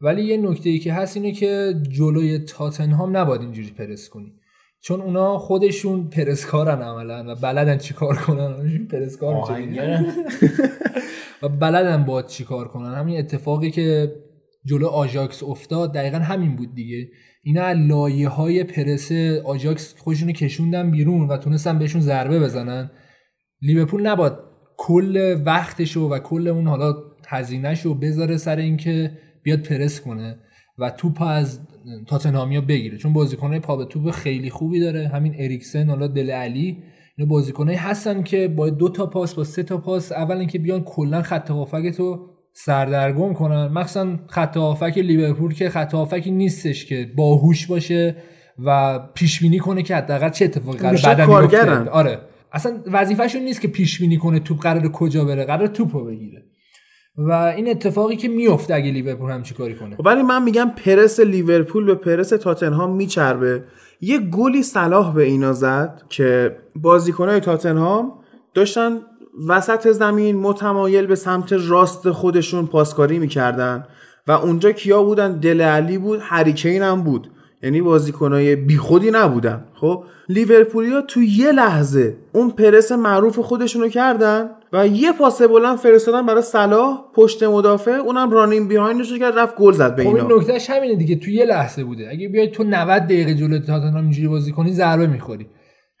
ولی 0.00 0.22
یه 0.22 0.36
نکته 0.36 0.70
ای 0.70 0.78
که 0.78 0.92
هست 0.92 1.16
اینه 1.16 1.32
که 1.32 1.74
جلوی 1.90 2.38
تاتنهام 2.38 3.16
نباید 3.16 3.40
اینجوری 3.40 3.70
پرس 3.70 4.08
کنی. 4.08 4.32
چون 4.80 5.00
اونا 5.00 5.38
خودشون 5.38 6.08
پرسکارن 6.08 6.82
عملا 6.82 7.32
و 7.32 7.34
بلدن 7.34 7.78
چیکار 7.78 8.16
کنن. 8.16 8.86
پرسکار 8.90 9.34
و 11.42 11.48
بلدن 11.48 12.04
با 12.04 12.22
چیکار 12.22 12.68
کنن. 12.68 12.94
همین 12.94 13.18
اتفاقی 13.18 13.70
که 13.70 14.12
جلو 14.64 14.86
آژاکس 14.86 15.42
افتاد. 15.42 15.94
دقیقا 15.94 16.18
همین 16.18 16.56
بود 16.56 16.74
دیگه. 16.74 17.08
اینا 17.42 17.72
لایه 17.72 18.28
های 18.28 18.64
پرس 18.64 19.12
آژاکس 19.44 19.94
خودشون 19.98 20.32
کشوندن 20.32 20.90
بیرون 20.90 21.28
و 21.28 21.36
تونستن 21.36 21.78
بهشون 21.78 22.00
ضربه 22.00 22.40
بزنن. 22.40 22.90
لیورپول 23.62 24.06
نباد 24.06 24.44
کل 24.76 25.42
وقتشو 25.46 26.00
و 26.00 26.18
کل 26.18 26.48
اون 26.48 26.66
حالا 26.66 26.94
هزینهشو 27.28 27.94
بذاره 27.94 28.36
سر 28.36 28.56
اینکه 28.56 29.18
بیاد 29.42 29.60
پرس 29.60 30.00
کنه 30.00 30.38
و 30.78 30.90
توپ 30.90 31.22
از 31.22 31.60
تاتنهامیا 32.06 32.60
بگیره. 32.60 32.98
چون 32.98 33.12
بازیکنای 33.12 33.60
پا 33.60 33.76
به 33.76 33.84
توپ 33.84 34.10
خیلی 34.10 34.50
خوبی 34.50 34.80
داره. 34.80 35.08
همین 35.08 35.34
اریکسن 35.38 35.88
حالا 35.88 36.06
دل 36.06 36.30
علی. 36.30 36.82
اینا 37.16 37.30
بازیکنایی 37.30 37.78
هستن 37.78 38.22
که 38.22 38.48
با 38.48 38.70
دو 38.70 38.88
تا 38.88 39.06
پاس 39.06 39.34
با 39.34 39.44
سه 39.44 39.62
تا 39.62 39.78
پاس 39.78 40.12
اول 40.12 40.36
اینکه 40.36 40.58
بیان 40.58 40.84
کلا 40.84 41.22
خط 41.22 41.46
تو 41.96 42.31
سردرگم 42.52 43.34
کنن. 43.34 43.66
مخصوصا 43.66 44.16
خط 44.28 44.56
هافک 44.56 44.98
لیورپول 44.98 45.54
که 45.54 45.70
خط 45.70 45.94
هافکی 45.94 46.30
نیستش 46.30 46.86
که 46.86 47.12
باهوش 47.16 47.66
باشه 47.66 48.16
و 48.64 48.98
پیش 49.14 49.40
بینی 49.40 49.58
کنه 49.58 49.82
که 49.82 49.96
حداقل 49.96 50.28
چه 50.28 50.44
اتفاقی 50.44 50.78
قرار 50.78 50.98
بعدا 51.04 51.40
بیفته 51.40 51.90
آره. 51.90 52.18
اصلا 52.52 52.82
وظیفه‌شون 52.86 53.42
نیست 53.42 53.60
که 53.60 53.68
پیش 53.68 54.00
بینی 54.00 54.16
کنه 54.16 54.40
توپ 54.40 54.60
قرار 54.60 54.88
کجا 54.88 55.24
بره 55.24 55.44
قرار 55.44 55.66
توپو 55.66 56.04
بگیره. 56.04 56.42
و 57.16 57.32
این 57.32 57.68
اتفاقی 57.68 58.16
که 58.16 58.28
میفته 58.28 58.74
اگه 58.74 58.90
لیورپول 58.90 59.30
هم 59.30 59.42
کاری 59.58 59.74
کنه. 59.74 59.96
خب 59.96 60.06
ولی 60.06 60.22
من 60.22 60.42
میگم 60.42 60.72
پرس 60.76 61.20
لیورپول 61.20 61.84
به 61.84 61.94
پرس 61.94 62.28
تاتنهام 62.28 62.96
میچربه. 62.96 63.64
یه 64.00 64.18
گلی 64.18 64.62
صلاح 64.62 65.14
به 65.14 65.22
اینا 65.22 65.52
زد 65.52 66.02
که 66.08 66.56
بازیکنای 66.76 67.40
تاتنهام 67.40 68.12
داشتن 68.54 69.00
وسط 69.48 69.88
زمین 69.88 70.36
متمایل 70.36 71.06
به 71.06 71.14
سمت 71.14 71.52
راست 71.52 72.10
خودشون 72.10 72.66
پاسکاری 72.66 73.18
می‌کردن 73.18 73.84
و 74.26 74.32
اونجا 74.32 74.72
کیا 74.72 75.02
بودن؟ 75.02 75.40
دل 75.40 75.60
علی 75.60 75.98
بود 75.98 76.20
هریکین 76.22 76.82
هم 76.82 77.02
بود. 77.02 77.30
یعنی 77.62 77.82
بازیکنای 77.82 78.56
بیخودی 78.56 79.10
نبودن. 79.10 79.64
خب 79.74 80.04
لیورپولیا 80.28 81.00
تو 81.00 81.22
یه 81.22 81.52
لحظه 81.52 82.16
اون 82.32 82.50
پرس 82.50 82.92
معروف 82.92 83.38
خودشونو 83.38 83.88
کردن 83.88 84.50
و 84.72 84.86
یه 84.86 85.12
پاس 85.12 85.42
بلند 85.42 85.78
فرستادن 85.78 86.26
برای 86.26 86.42
صلاح 86.42 86.98
پشت 87.14 87.42
مدافع. 87.42 87.90
اونم 87.90 88.30
رانین 88.30 88.68
بیهایندش 88.68 89.12
کرد 89.18 89.38
رفت 89.38 89.56
گل 89.56 89.72
زد 89.72 89.96
به 89.96 90.02
خب 90.02 90.08
اینا. 90.08 90.28
این 90.28 90.38
نکتهش 90.38 90.70
همینه 90.70 90.96
دیگه. 90.96 91.16
تو 91.16 91.30
یه 91.30 91.44
لحظه 91.44 91.84
بوده. 91.84 92.08
اگه 92.10 92.28
بیای 92.28 92.50
تو 92.50 92.64
90 92.64 93.02
دقیقه 93.02 93.34
جلوی 93.34 93.58
تاتنهام 93.58 94.02
اینجوری 94.02 94.28
بازی 94.28 94.52
کنی 94.52 94.72
ضربه 94.72 95.06
می‌خوری. 95.06 95.46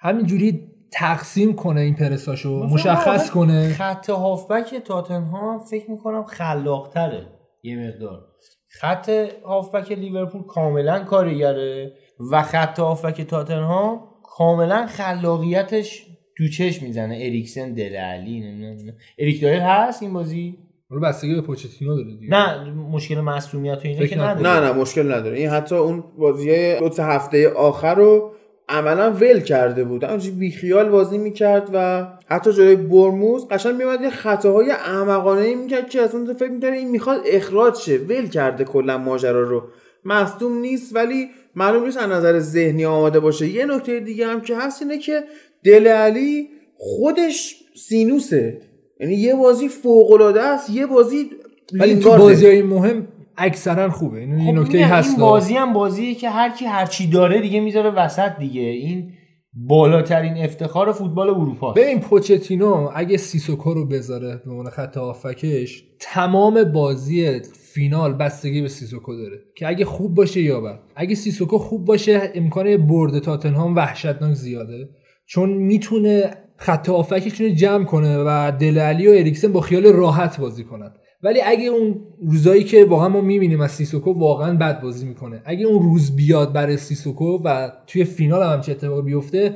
همینجوری 0.00 0.60
تقسیم 0.92 1.54
کنه 1.54 1.80
این 1.80 1.94
پرساشو 1.94 2.66
مشخص 2.70 3.30
کنه. 3.30 3.68
خط 3.68 4.10
هافبک 4.10 4.74
تاتنهام 4.74 5.58
فکر 5.58 5.90
می‌کنم 5.90 6.24
خلاقتره. 6.24 7.26
یه 7.62 7.88
مقدار. 7.88 8.20
خط 8.68 9.10
هافبک 9.44 9.92
لیورپول 9.92 10.42
کاملا 10.42 10.98
کارگره 10.98 11.92
و 12.32 12.42
خط 12.42 12.78
هافبک 12.78 13.20
تاتنهام 13.20 14.00
کاملا 14.22 14.86
خلاقیتش 14.86 16.06
تو 16.38 16.48
چشم 16.48 16.86
می‌زنه. 16.86 17.14
اریکسن 17.14 17.74
دلعلی 17.74 18.40
نمی‌دونم 18.40 18.96
اریک 19.18 19.42
دایر 19.42 19.60
هست 19.60 20.02
این 20.02 20.12
بازی؟ 20.12 20.58
رو 20.88 21.00
بستگی 21.00 21.34
به 21.34 21.40
پوچتینو 21.40 21.96
داره 21.96 22.16
دیگه. 22.16 22.30
نه 22.30 22.70
مشکل 22.70 23.20
مسئولیت 23.20 23.78
و 23.78 23.80
فکر 23.80 24.06
که. 24.06 24.18
نداره. 24.18 24.60
نه 24.60 24.60
نه 24.60 24.72
مشکل 24.72 25.12
نداره. 25.12 25.38
این 25.38 25.48
حتی 25.48 25.74
اون 25.74 26.04
بازی 26.18 26.78
دو 26.78 26.88
تا 26.88 27.04
هفته 27.04 27.48
آخر 27.48 27.94
رو 27.94 28.32
عملا 28.68 29.10
ول 29.10 29.40
کرده 29.40 29.84
بود. 29.84 30.04
همینجوری 30.04 30.36
بیخیال 30.36 30.88
بازی 30.88 31.18
می‌کرد 31.18 31.70
و 31.74 32.06
حتی 32.26 32.52
جلوی 32.52 32.76
برموز 32.76 33.48
قشنگ 33.48 33.74
میومد 33.74 34.00
یه 34.00 34.10
خطاهای 34.10 34.70
احمقانه 34.70 35.54
می‌کرد 35.54 35.90
که 35.90 36.02
اصلا 36.02 36.26
تو 36.26 36.34
فکر 36.34 36.50
می‌کردی 36.50 36.76
این 36.76 36.90
می‌خواد 36.90 37.20
اخراج 37.26 37.74
شه. 37.74 37.96
ول 37.96 38.26
کرده 38.26 38.64
کلا 38.64 38.98
ماجرا 38.98 39.42
رو. 39.42 39.62
مصدوم 40.04 40.58
نیست 40.58 40.96
ولی 40.96 41.28
معلوم 41.54 41.84
نیست 41.84 41.98
از 41.98 42.10
نظر 42.10 42.38
ذهنی 42.38 42.84
آماده 42.84 43.20
باشه. 43.20 43.48
یه 43.48 43.66
نکته 43.66 44.00
دیگه 44.00 44.26
هم 44.26 44.40
که 44.40 44.56
هست 44.56 44.82
اینه 44.82 44.98
که 44.98 45.24
دل 45.64 45.86
علی 45.86 46.48
خودش 46.76 47.64
سینوسه. 47.74 48.60
یعنی 49.00 49.14
یه 49.14 49.34
بازی 49.34 49.68
فوق 49.68 50.10
العاده 50.10 50.42
است 50.42 50.70
یه 50.70 50.86
بازی 50.86 51.30
ولی 51.72 51.96
تو. 51.96 52.16
بازی 52.16 52.46
های 52.46 52.62
مهم 52.62 53.08
اکثرا 53.42 53.90
خوبه. 53.90 54.20
این 54.20 54.38
خب 54.38 54.46
این 54.46 54.58
نکته 54.58 54.86
هست 54.86 55.10
این 55.10 55.20
بازی 55.20 55.54
هم 55.54 55.72
بازیه 55.72 56.14
که 56.14 56.30
هر 56.30 56.50
کی 56.50 56.64
هر 56.64 56.86
چی 56.86 57.06
داره 57.06 57.40
دیگه 57.40 57.60
می‌ذاره 57.60 57.90
وسط 57.90 58.38
دیگه. 58.38 58.60
این 58.60 59.12
بالاترین 59.54 60.36
افتخار 60.36 60.92
فوتبال 60.92 61.28
اروپا 61.28 61.72
ببین 61.72 62.00
پوچتینو 62.00 62.90
اگه 62.94 63.16
سیسوکو 63.16 63.74
رو 63.74 63.86
بذاره 63.86 64.42
به 64.44 64.50
عنوان 64.50 64.70
خط 64.70 64.96
هافکش 64.96 65.84
تمام 66.00 66.64
بازی 66.64 67.40
فینال 67.74 68.14
بستگی 68.14 68.62
به 68.62 68.68
سیسوکو 68.68 69.14
داره 69.16 69.38
که 69.56 69.68
اگه 69.68 69.84
خوب 69.84 70.14
باشه 70.14 70.42
یا 70.42 70.80
اگه 70.96 71.14
سیسوکو 71.14 71.58
خوب 71.58 71.84
باشه 71.84 72.32
امکان 72.34 72.76
برد 72.76 73.18
تاتنهام 73.18 73.76
وحشتناک 73.76 74.34
زیاده. 74.34 74.88
چون 75.26 75.50
می‌تونه 75.50 76.30
خط 76.56 76.88
هافبکشون 76.88 77.46
رو 77.46 77.54
جمع 77.54 77.84
کنه 77.84 78.18
و 78.18 78.52
دله 78.60 78.78
الی 78.78 79.06
و 79.06 79.10
اریکسن 79.10 79.52
با 79.52 79.60
خیال 79.60 79.86
راحت 79.86 80.40
بازی 80.40 80.64
کنن. 80.64 80.90
ولی 81.22 81.40
اگه 81.44 81.66
اون 81.66 82.00
روزایی 82.22 82.64
که 82.64 82.84
واقعا 82.84 83.08
ما 83.08 83.20
می‌بینیم 83.20 83.60
از 83.60 83.70
سیسوکو 83.70 84.12
واقعا 84.12 84.56
بد 84.56 84.80
بازی 84.80 85.06
می‌کنه. 85.06 85.42
اگه 85.44 85.66
اون 85.66 85.82
روز 85.82 86.16
بیاد 86.16 86.52
برای 86.52 86.76
سیسوکو 86.76 87.38
و 87.44 87.70
توی 87.86 88.04
فینال 88.04 88.42
هم 88.42 88.60
چه 88.60 88.72
اتفاقی 88.72 89.02
بیفته 89.02 89.54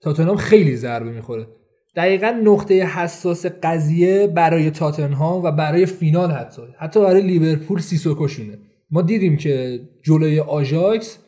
تاتنهام 0.00 0.36
خیلی 0.36 0.76
ضربه 0.76 1.10
می‌خوره. 1.10 1.46
دقیقا 1.96 2.40
نقطه 2.44 2.74
حساس 2.74 3.46
قضیه 3.46 4.26
برای 4.26 4.70
تاتنهام 4.70 5.44
و 5.44 5.50
برای 5.50 5.86
فینال 5.86 6.30
حتی. 6.30 6.62
حتی 6.78 7.00
برای 7.00 7.22
لیورپول 7.22 7.80
سیسوکوشونه. 7.80 8.58
ما 8.90 9.02
دیدیم 9.02 9.36
که 9.36 9.80
جلوی 10.02 10.40
آژاکس 10.40 11.18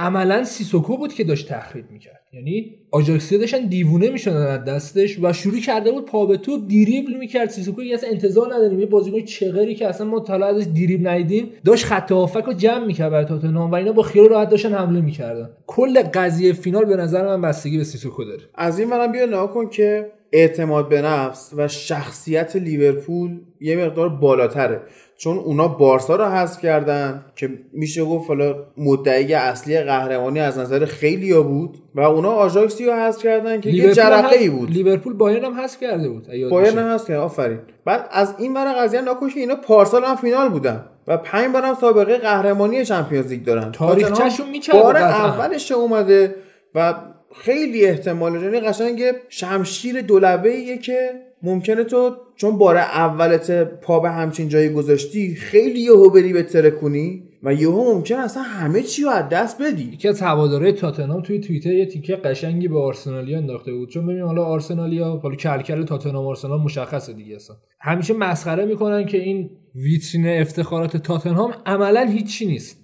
عملا 0.00 0.44
سیسوکو 0.44 0.96
بود 0.96 1.12
که 1.12 1.24
داشت 1.24 1.48
تخریب 1.48 1.90
می‌کرد. 1.90 2.20
یعنی 2.32 2.74
آژاکسی 2.90 3.38
داشتن 3.38 3.66
دیوونه 3.66 4.10
می‌شدن 4.10 4.46
از 4.46 4.64
دستش 4.64 5.18
و 5.22 5.32
شروع 5.32 5.60
کرده 5.60 5.92
بود 5.92 6.04
پا 6.04 6.26
به 6.26 6.36
تو 6.36 6.66
دریبل 6.66 7.12
می‌کرد. 7.12 7.50
سیسوکو 7.50 7.82
یه 7.82 7.94
اصلا 7.94 8.10
انتظار 8.10 8.54
نداریم. 8.54 8.80
یه 8.80 8.86
بازیکن 8.86 9.20
چغری 9.20 9.74
که 9.74 9.88
اصلا 9.88 10.06
ما 10.06 10.20
تا 10.20 10.32
حالا 10.32 10.46
ازش 10.46 10.66
دریبل 10.74 11.08
ندیدیم 11.08 11.48
داشت 11.64 11.84
خط 11.84 12.12
هافبک 12.12 12.44
رو 12.44 12.52
جمع 12.52 12.86
می‌کرد 12.86 13.10
برای 13.10 13.24
تاتنهام 13.24 13.70
و 13.70 13.74
اینا 13.74 13.92
با 13.92 14.02
خیال 14.02 14.28
راحت 14.28 14.48
داشتن 14.48 14.74
حمله 14.74 15.00
می‌کردن. 15.00 15.50
کل 15.66 16.02
قضیه 16.02 16.52
فینال 16.52 16.84
به 16.84 16.96
نظر 16.96 17.26
من 17.26 17.40
بستگی 17.40 17.78
به 17.78 17.84
سیسوکو 17.84 18.24
داره. 18.24 18.42
از 18.54 18.78
این 18.78 18.90
برم 18.90 19.12
بیا 19.12 19.26
نگاه 19.26 19.54
کن 19.54 19.68
که 19.68 20.12
اعتماد 20.32 20.88
به 20.88 21.02
نفس 21.02 21.52
و 21.56 21.68
شخصیت 21.68 22.56
لیورپول 22.56 23.40
یه 23.60 23.76
مقدار 23.76 24.08
بالاتره. 24.08 24.80
چون 25.22 25.38
اونا 25.38 25.68
بارسا 25.68 26.16
رو 26.16 26.24
حذف 26.24 26.60
کردن 26.60 27.24
که 27.36 27.50
میشه 27.72 28.04
گفت 28.04 28.28
حالا 28.28 28.54
مدعی 28.76 29.34
اصلی 29.34 29.80
قهرمانی 29.80 30.40
از 30.40 30.58
نظر 30.58 30.84
خیلی 30.84 31.34
بود 31.34 31.78
و 31.94 32.00
اونا 32.00 32.30
آژاکسی 32.30 32.86
رو 32.86 32.92
حذف 32.92 33.22
کردن 33.22 33.60
که 33.60 33.70
یه 33.70 33.94
جرقه 33.94 34.38
ای 34.38 34.48
بود 34.48 34.70
لیورپول 34.70 35.12
بایرن 35.12 35.44
هم 35.44 35.60
حذف 35.60 35.80
کرده 35.80 36.08
بود 36.08 36.26
بایرن. 36.50 36.78
هم 36.78 36.88
هست 36.88 37.06
که 37.06 37.16
آفرین 37.16 37.58
بعد 37.84 38.08
از 38.12 38.34
این 38.38 38.54
ور 38.54 38.72
قضیه 38.72 39.00
که 39.34 39.40
اینا 39.40 39.56
پارسال 39.56 40.04
هم 40.04 40.16
فینال 40.16 40.48
بودن 40.48 40.84
و 41.06 41.16
پنج 41.16 41.52
بارم 41.52 41.74
سابقه 41.74 42.18
قهرمانی 42.18 42.84
چمپیونز 42.84 43.26
لیگ 43.26 43.44
دارن 43.44 43.72
تاریخچه‌شون 43.72 44.50
می‌چربه 44.50 44.82
بار. 44.82 44.96
اولش 44.96 45.72
اومده 45.72 46.34
و 46.74 46.94
خیلی 47.34 47.86
احتمال 47.86 48.42
یعنی 48.42 48.60
قشنگ 48.60 49.02
شمشیر 49.28 50.00
دولبه 50.00 50.78
که 50.78 51.10
ممکنه 51.42 51.84
تو 51.84 52.16
چون 52.40 52.58
بار 52.58 52.76
اولت 52.76 53.50
پا 53.80 54.00
به 54.00 54.10
همچین 54.10 54.48
جایی 54.48 54.68
گذاشتی 54.68 55.34
خیلی 55.34 55.80
یهو 55.80 56.10
بری 56.10 56.32
به 56.32 56.42
ترکونی 56.42 57.22
و 57.42 57.54
یهو 57.54 57.94
ممکنه 57.94 58.14
اصلا 58.14 58.42
همه 58.42 58.82
چی 58.82 59.02
رو 59.02 59.10
از 59.10 59.28
دست 59.28 59.62
بدی. 59.62 59.82
یکی 59.82 60.08
از 60.08 60.22
هواداره 60.22 60.72
تاتنهام 60.72 61.22
توی 61.22 61.40
توییتر 61.40 61.72
یه 61.72 61.86
تیکه 61.86 62.16
قشنگی 62.16 62.68
به 62.68 62.78
آرسنالیا 62.78 63.38
انداخته 63.38 63.72
بود. 63.72 63.88
چون 63.88 64.06
ببین 64.06 64.20
حالا 64.20 64.44
آرسنالیا 64.44 65.20
حالا 65.22 65.34
کلکل 65.34 65.84
تاتنهام 65.84 66.26
آرسنال 66.26 66.60
مشخصه 66.60 67.12
دیگه 67.12 67.36
اصلا. 67.36 67.56
همیشه 67.80 68.14
مسخره 68.14 68.64
می‌کنن 68.64 69.06
که 69.06 69.18
این 69.22 69.50
ویترین 69.74 70.26
افتخارات 70.26 70.96
تاتنهام 70.96 71.54
عملا 71.66 72.06
هیچی 72.12 72.46
نیست. 72.46 72.76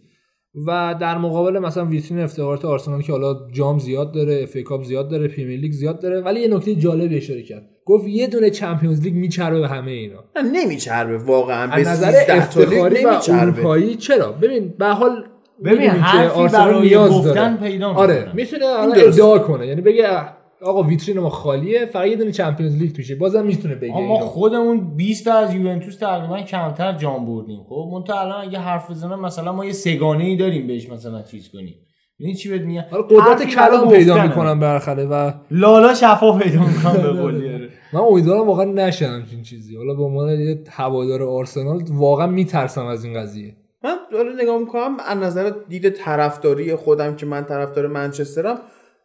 و 0.67 0.95
در 1.01 1.19
مقابل 1.19 1.59
مثلا 1.59 1.87
ویترین 1.87 2.21
افتخارات 2.21 2.65
آرسنال 2.65 3.03
که 3.03 3.13
حالا 3.13 3.51
جام 3.53 3.79
زیاد 3.79 4.13
داره 4.13 4.49
FA 4.71 4.85
زیاد 4.85 5.11
داره 5.11 5.29
Premier 5.29 5.61
League 5.61 5.73
زیاد 5.73 6.01
داره 6.01 6.21
ولی 6.21 6.41
یه 6.41 6.49
نکته 6.49 6.75
جالبی 6.75 7.17
اشاره 7.17 7.43
کرد. 7.43 7.76
گفت 7.87 8.09
یه 8.09 8.27
دونه 8.27 8.51
Champions 8.51 9.03
League 9.03 9.15
میچربه 9.15 9.61
به 9.61 9.69
همه 9.69 9.91
اینا 9.91 10.25
نه 10.37 10.43
نمیچربه 10.43 11.19
واقعا 11.19 11.67
به 11.67 11.75
از 11.75 11.89
نظر 11.89 12.11
13 12.13 12.47
تا 12.49 12.61
لیگ 12.61 12.73
افتخاری 12.73 13.05
و 13.05 13.21
اروپایی 13.41 13.95
چرا 13.95 14.33
ببین 14.33 14.75
به 14.79 14.85
هر 14.87 14.93
حال 14.93 15.25
ببین، 15.65 15.81
که 15.81 15.91
حرفی 15.91 16.41
آرسنال 16.41 16.69
برای 16.73 16.89
نیاز 16.89 17.11
گفتن 17.13 17.57
داره. 17.57 17.71
پیدا 17.71 17.89
آره. 17.93 18.31
می‌تونه. 18.35 18.65
ادعا 18.97 19.39
کنه 19.39 19.67
یعنی 19.67 19.81
بگه 19.81 20.09
آقا 20.63 20.83
ویترین 20.83 21.19
ما 21.21 21.29
خالیه 21.31 21.87
فقط 21.87 22.07
یه 22.07 22.17
دونه 22.17 22.33
چمپیونز 22.33 22.77
لیگ 22.77 22.93
توشه 22.97 23.15
بازم 23.15 23.47
می‌تونه 23.47 23.75
بگه 23.75 23.93
ما. 24.01 24.19
خودمون 24.19 24.97
20 24.97 25.25
تا 25.25 25.35
از 25.35 25.55
یوونتوس 25.55 25.97
تقریبا 25.97 26.41
کمتر 26.41 26.93
جام 26.93 27.27
بردیم 27.27 27.59
خب 27.69 27.89
من 27.93 28.05
تا 28.05 28.21
الان 28.21 28.45
اگه 28.49 28.59
حرف 28.59 28.91
بزنم 28.91 29.21
مثلا 29.21 29.53
ما 29.53 29.65
یه 29.65 29.73
سگانه 29.73 30.25
ای 30.25 30.37
داریم 30.37 30.67
بهش 30.67 30.91
مثلا 30.91 31.23
چیز 31.23 31.49
کنیم 31.53 31.75
یعنی 32.19 32.35
چی 32.35 32.49
بهت 32.49 32.61
میگم 32.61 32.85
حالا 32.91 33.03
قدرت 33.03 33.43
کلام 33.47 33.89
پیدا. 33.91 34.23
می‌کنم 34.23 34.61
بالاخره 34.61 35.05
و 35.05 35.33
لالا 35.51 35.95
شفا 35.95 36.33
پیدا 36.39 36.61
می‌کنم 36.61 37.03
به 37.03 37.09
قولی 37.23 37.55
آره. 37.55 37.66
من 37.93 38.01
امیدوارم 38.01 38.47
واقعا 38.47 38.65
نشه 38.65 39.07
همچین 39.07 39.43
چیزی. 39.43 39.77
حالا 39.77 39.95
به 39.95 40.03
عنوان 40.03 40.41
یه 40.41 40.65
هوادار 40.71 41.23
آرسنال 41.23 41.83
واقعا 41.91 42.27
میترسم 42.27 42.87
از 42.87 43.05
این 43.05 43.15
قضیه. 43.21 43.57
من 43.85 43.97
حالا 44.13 44.43
نگاه 44.43 44.59
می‌کنم 44.59 44.97
از 45.07 45.19
نظر 45.19 45.53
دید 45.69 45.89
طرفداری 45.89 46.77
خودم 46.77 47.17
که 47.17 47.27
من 47.27 47.45
طرفدار 47.45 47.87
منچسترم 47.87 48.59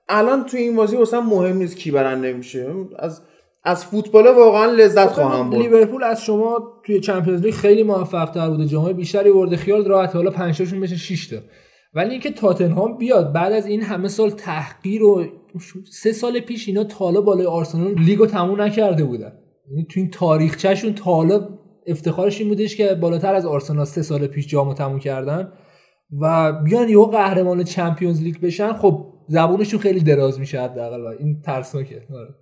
الان 0.10 0.46
تو 0.46 0.58
این 0.58 0.76
بازی 0.76 0.96
واسه 0.96 1.20
مهم 1.20 1.58
نیست 1.58 1.78
کی 1.78 1.92
برنده 1.92 2.34
میشه 2.34 2.74
از 3.00 3.22
از 3.64 3.86
فوتبال 3.86 4.28
واقعا 4.28 4.66
لذت 4.66 5.08
خواهم 5.08 5.50
برد. 5.50 5.60
لیورپول 5.60 6.04
از 6.04 6.24
شما 6.24 6.74
توی 6.84 7.00
چمپیونز 7.00 7.42
لیگ 7.42 7.54
خیلی 7.54 7.84
موفق 7.84 8.30
تر 8.32 8.50
بوده. 8.50 8.66
جامعه 8.66 8.94
بیشتری 8.94 9.32
برده 9.32 9.58
خیال 9.58 9.86
راحت. 9.86 10.16
حالا 10.16 10.32
5 10.32 10.58
تاشون 10.58 10.80
بشه 10.80 10.96
6 10.96 11.28
تا. 11.28 11.38
ولی 11.94 12.12
اینکه 12.12 12.32
تاتنهام 12.32 12.98
بیاد 12.98 13.34
بعد 13.34 13.54
از 13.54 13.66
این 13.66 13.82
همه 13.82 14.08
سال 14.08 14.30
تحقیر 14.30 15.04
و 15.04 15.26
سه 15.92 16.12
سال 16.12 16.40
پیش 16.40 16.68
اینا 16.68 16.84
تا 16.84 17.06
حالا 17.06 17.22
بالای 17.22 17.46
آرسنال 17.46 17.94
لیگو 17.94 18.26
تموم 18.26 18.62
نکرده 18.62 19.04
بودن 19.04 19.34
یعنی 19.70 19.86
تو 19.90 20.00
این 20.00 20.10
تاریخچهشون 20.10 20.94
تا 20.94 21.04
حالا 21.04 21.48
افتخارش 21.88 22.40
این 22.40 22.50
بودش 22.50 22.76
که 22.76 22.96
بالاتر 22.96 23.34
از 23.34 23.46
آرسنال 23.46 23.86
سه 23.86 24.02
سال 24.02 24.28
پیش 24.28 24.48
جامو 24.48 24.74
تموم 24.74 25.00
کردن 25.00 25.52
و 26.22 26.54
بیان 26.54 26.90
یهو 26.90 27.06
قهرمان 27.06 27.64
چمپیونز 27.64 28.24
لیگ 28.24 28.40
بشن 28.40 28.74
خب 28.74 29.14
زبونشون 29.28 29.80
خیلی 29.80 30.00
دراز 30.00 30.40
میشه 30.40 30.62
حداقل 30.62 31.02
و 31.02 31.08
این 31.20 31.42
ترسناکه. 31.42 32.08
آره. 32.16 32.36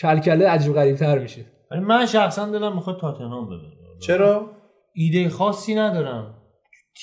کلکله 0.00 0.48
عجیب 0.48 0.72
غریب 0.72 0.96
تر 0.96 1.18
میشه. 1.18 1.46
ولی 1.70 1.80
من 1.80 2.06
شخصا 2.06 2.50
دلم 2.50 2.74
می‌خواد 2.74 3.00
تاتنهام 3.00 3.46
ببره. 3.46 3.98
چرا؟ 4.00 4.50
ایده 4.94 5.28
خاصی 5.28 5.74
ندارم. 5.74 6.34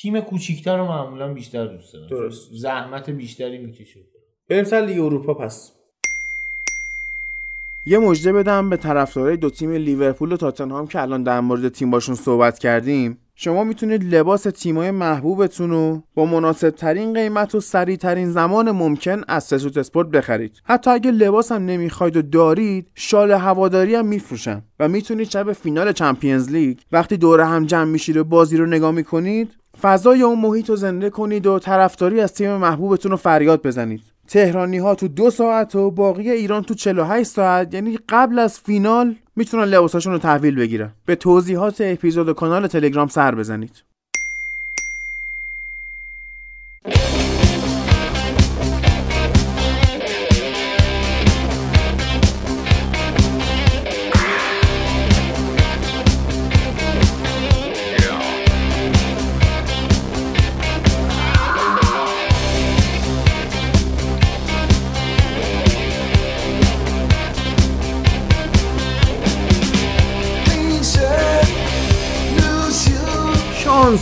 تیم 0.01 0.19
کوچیکتر 0.19 0.77
رو 0.77 0.85
معمولا 0.85 1.33
بیشتر 1.33 1.67
دوست 1.67 1.93
دارم. 1.93 2.07
درست. 2.07 2.49
زحمت 2.53 3.09
بیشتری 3.09 3.57
می‌کشه. 3.57 3.99
بریم 4.49 4.63
سر 4.63 4.81
لیگ 4.81 4.99
اروپا 4.99 5.33
پس. 5.33 5.71
یه 7.85 7.97
مژده 7.97 8.33
بدم 8.33 8.69
به 8.69 8.77
طرفدارای 8.77 9.37
دو 9.37 9.49
تیم 9.49 9.71
لیورپول 9.71 10.31
و 10.31 10.37
تاتنهام 10.37 10.87
که 10.87 11.01
الان 11.01 11.23
در 11.23 11.39
مورد 11.39 11.69
تیم 11.69 11.91
باشون 11.91 12.15
صحبت 12.15 12.59
کردیم. 12.59 13.17
شما 13.35 13.63
می‌تونید 13.63 14.15
لباس 14.15 14.43
تیمای 14.43 14.91
محبوبتون 14.91 15.69
رو 15.69 16.03
با 16.15 16.25
مناسب 16.25 16.69
ترین 16.69 17.13
قیمت 17.13 17.55
و 17.55 17.59
سریع 17.59 17.95
ترین 17.95 18.31
زمان 18.31 18.71
ممکن 18.71 19.21
از 19.27 19.43
سسوت 19.43 19.77
اسپورت 19.77 20.07
بخرید. 20.07 20.61
حتی 20.63 20.89
اگه 20.89 21.11
لباس 21.11 21.51
هم 21.51 21.65
نمی‌خواید 21.65 22.17
و 22.17 22.21
دارید 22.21 22.87
شال 22.95 23.31
هواداری 23.31 23.95
هم 23.95 24.05
میفروشن 24.05 24.61
و 24.79 24.87
می‌تونید 24.87 25.29
شب 25.29 25.53
فینال 25.53 25.91
Champions 25.91 26.49
League 26.49 26.77
وقتی 26.91 27.17
دور 27.17 27.41
هم 27.41 27.65
جمع 27.65 27.91
میشید 27.91 28.17
و 28.17 28.23
بازی 28.23 28.57
رو 28.57 28.65
نگاه 28.65 28.91
می‌کنید 28.91 29.51
فضای 29.81 30.21
اون 30.21 30.39
محیط 30.39 30.69
رو 30.69 30.75
زنده 30.75 31.09
کنید 31.09 31.47
و 31.47 31.59
طرفداری 31.59 32.19
از 32.19 32.33
تیم 32.33 32.57
محبوبتون 32.57 33.11
رو 33.11 33.17
فریاد 33.17 33.61
بزنید. 33.61 34.12
تهرانی 34.27 34.77
ها 34.77 34.95
تو 34.95 35.07
دو 35.07 35.29
ساعت 35.29 35.75
و 35.75 35.91
باقی 35.91 36.31
ایران 36.31 36.63
تو 36.63 36.73
48 36.73 37.29
ساعت. 37.29 37.73
یعنی 37.73 37.99
قبل 38.09 38.39
از 38.39 38.59
فینال 38.59 39.15
می‌تونن 39.35 39.63
لباساشون 39.63 40.13
رو 40.13 40.19
تحویل 40.19 40.55
بگیرن. 40.55 40.93
به 41.05 41.15
توضیحات 41.15 41.77
اپیزود 41.81 42.29
و 42.29 42.33
کانال 42.33 42.67
تلگرام 42.67 43.07
سر 43.07 43.35
بزنید. 43.35 43.83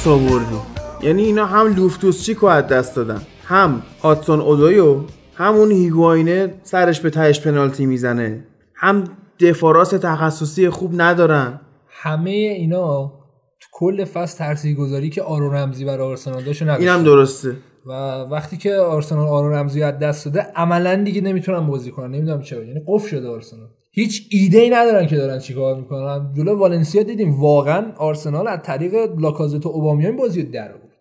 شانس 0.03 0.07
آوردی؟ 0.07 0.55
یعنی 1.01 1.23
اینا 1.23 1.45
هم 1.45 1.75
لوفتوس 1.75 2.23
چیکو 2.23 2.45
از 2.45 2.67
دست 2.67 2.95
دادن؟ 2.95 3.21
هم 3.43 3.81
هاتسون 4.03 4.39
اودویو 4.39 4.97
همون 5.35 5.71
هیگواینه 5.71 6.53
سرش 6.63 6.99
به 6.99 7.09
تهش 7.09 7.41
پنالتی 7.41 7.85
می‌زنه. 7.85 8.45
هم 8.75 9.03
دفاراس 9.39 9.89
تخصصی 9.89 10.69
خوب 10.69 10.91
ندارن. 11.01 11.59
همه 11.89 12.29
اینا 12.29 13.13
تو 13.59 13.67
کل 13.71 14.05
فصل 14.05 14.37
ترسی 14.37 14.75
گذاری 14.75 15.09
که 15.09 15.21
آرون 15.21 15.53
رمزی 15.53 15.85
برای 15.85 16.07
آرسنال 16.07 16.43
داشت 16.43 16.61
این 16.61 16.87
هم 16.87 17.03
درسته. 17.03 17.55
و 17.85 17.91
وقتی 18.31 18.57
که 18.57 18.73
آرسنال 18.75 19.27
آرون 19.27 19.53
رمزی 19.53 19.83
از 19.83 19.99
دست 19.99 20.25
داده 20.25 20.47
عملا 20.55 20.95
دیگه 20.95 21.21
نمی‌تونن 21.21 21.67
بازی 21.67 21.91
کنن. 21.91 22.11
نمی‌دونم 22.11 22.41
چرا. 22.41 22.63
یعنی 22.63 22.81
قفل 22.87 23.07
شده 23.07 23.27
آرسنال. 23.27 23.67
هیچ 23.93 24.27
ایده 24.31 24.59
ای 24.59 24.69
ندارن 24.69 25.07
که 25.07 25.15
دارن 25.15 25.39
چیکار 25.39 25.75
می‌کنن. 25.75 26.33
جلو 26.37 26.55
والنسیا 26.55 27.03
دیدیم 27.03 27.39
واقعا 27.39 27.85
آرسنال 27.97 28.47
از 28.47 28.59
طریق 28.63 28.93
لاکازت 29.19 29.65
و 29.65 29.69
اوبامیان 29.69 30.17
بازی 30.17 30.43
در 30.43 30.71
بود 30.71 30.91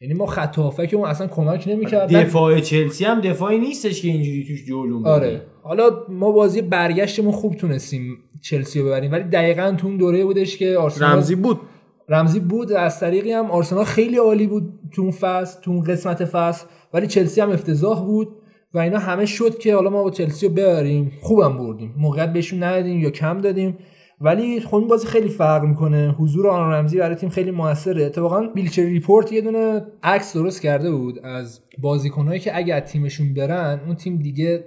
یعنی 0.00 0.14
ما 0.14 0.26
خط 0.26 0.58
اون 0.58 1.04
اصلا 1.08 1.26
کمک 1.26 1.68
نمی‌کرد 1.68 2.12
دفاع 2.12 2.60
چلسی 2.60 3.04
هم 3.04 3.20
دفاعی 3.20 3.58
نیستش 3.58 4.02
که 4.02 4.08
اینجوری 4.08 4.44
توش 4.44 4.66
جلو 4.66 5.08
آره. 5.08 5.42
حالا 5.62 5.90
ما 6.08 6.32
بازی 6.32 6.62
برگشتمون 6.62 7.32
خوب 7.32 7.54
تونستیم 7.54 8.16
چلسی 8.42 8.80
رو 8.80 8.86
ببریم. 8.86 9.12
ولی 9.12 9.24
دقیقا 9.24 9.74
تو 9.78 9.86
اون 9.86 9.96
دوره 9.96 10.24
بودش 10.24 10.56
که 10.56 10.76
آرسنال 10.76 11.10
رمزی 11.10 11.34
بود. 11.34 11.60
رمزی 12.08 12.40
بود 12.40 12.72
از 12.72 13.00
طریقی 13.00 13.32
هم 13.32 13.50
آرسنال 13.50 13.84
خیلی 13.84 14.16
عالی 14.16 14.46
بود 14.46 14.72
تو 14.92 15.02
اون 15.02 15.10
فصل 15.10 15.60
تو 15.60 15.70
اون 15.70 15.84
قسمت 15.84 16.24
فصل. 16.24 16.66
ولی 16.94 17.06
چلسی 17.06 17.40
هم 17.40 17.50
افتضاح 17.50 18.04
بود. 18.04 18.28
و 18.74 18.78
اینا 18.78 18.98
همه 18.98 19.26
شد 19.26 19.58
که 19.58 19.74
حالا 19.74 19.90
ما 19.90 20.02
با 20.02 20.10
چلسی 20.10 20.46
رو 20.46 20.52
ببریم. 20.52 21.12
خوبم 21.20 21.58
بردیم. 21.58 21.94
موقعیت 21.98 22.32
بهشون 22.32 22.62
ندادیم 22.62 23.00
یا 23.00 23.10
کم 23.10 23.40
دادیم. 23.40 23.78
ولی 24.20 24.60
خب 24.60 24.74
این 24.74 24.88
بازی 24.88 25.06
خیلی 25.06 25.28
فرق 25.28 25.64
می‌کنه. 25.64 26.14
حضور 26.18 26.48
آن 26.48 26.72
رمزی 26.72 26.98
برای 26.98 27.14
تیم 27.14 27.28
خیلی 27.28 27.50
موثره. 27.50 28.04
اتفاقا 28.04 28.40
بیلچر 28.54 28.82
ریپورت 28.82 29.32
یه 29.32 29.40
دونه 29.40 29.82
عکس 30.02 30.36
درست 30.36 30.62
کرده 30.62 30.90
بود 30.90 31.18
از 31.18 31.60
بازیکنهایی 31.78 32.40
که 32.40 32.56
اگر 32.56 32.80
تیمشون 32.80 33.34
برن 33.34 33.80
اون 33.86 33.94
تیم 33.94 34.16
دیگه 34.16 34.64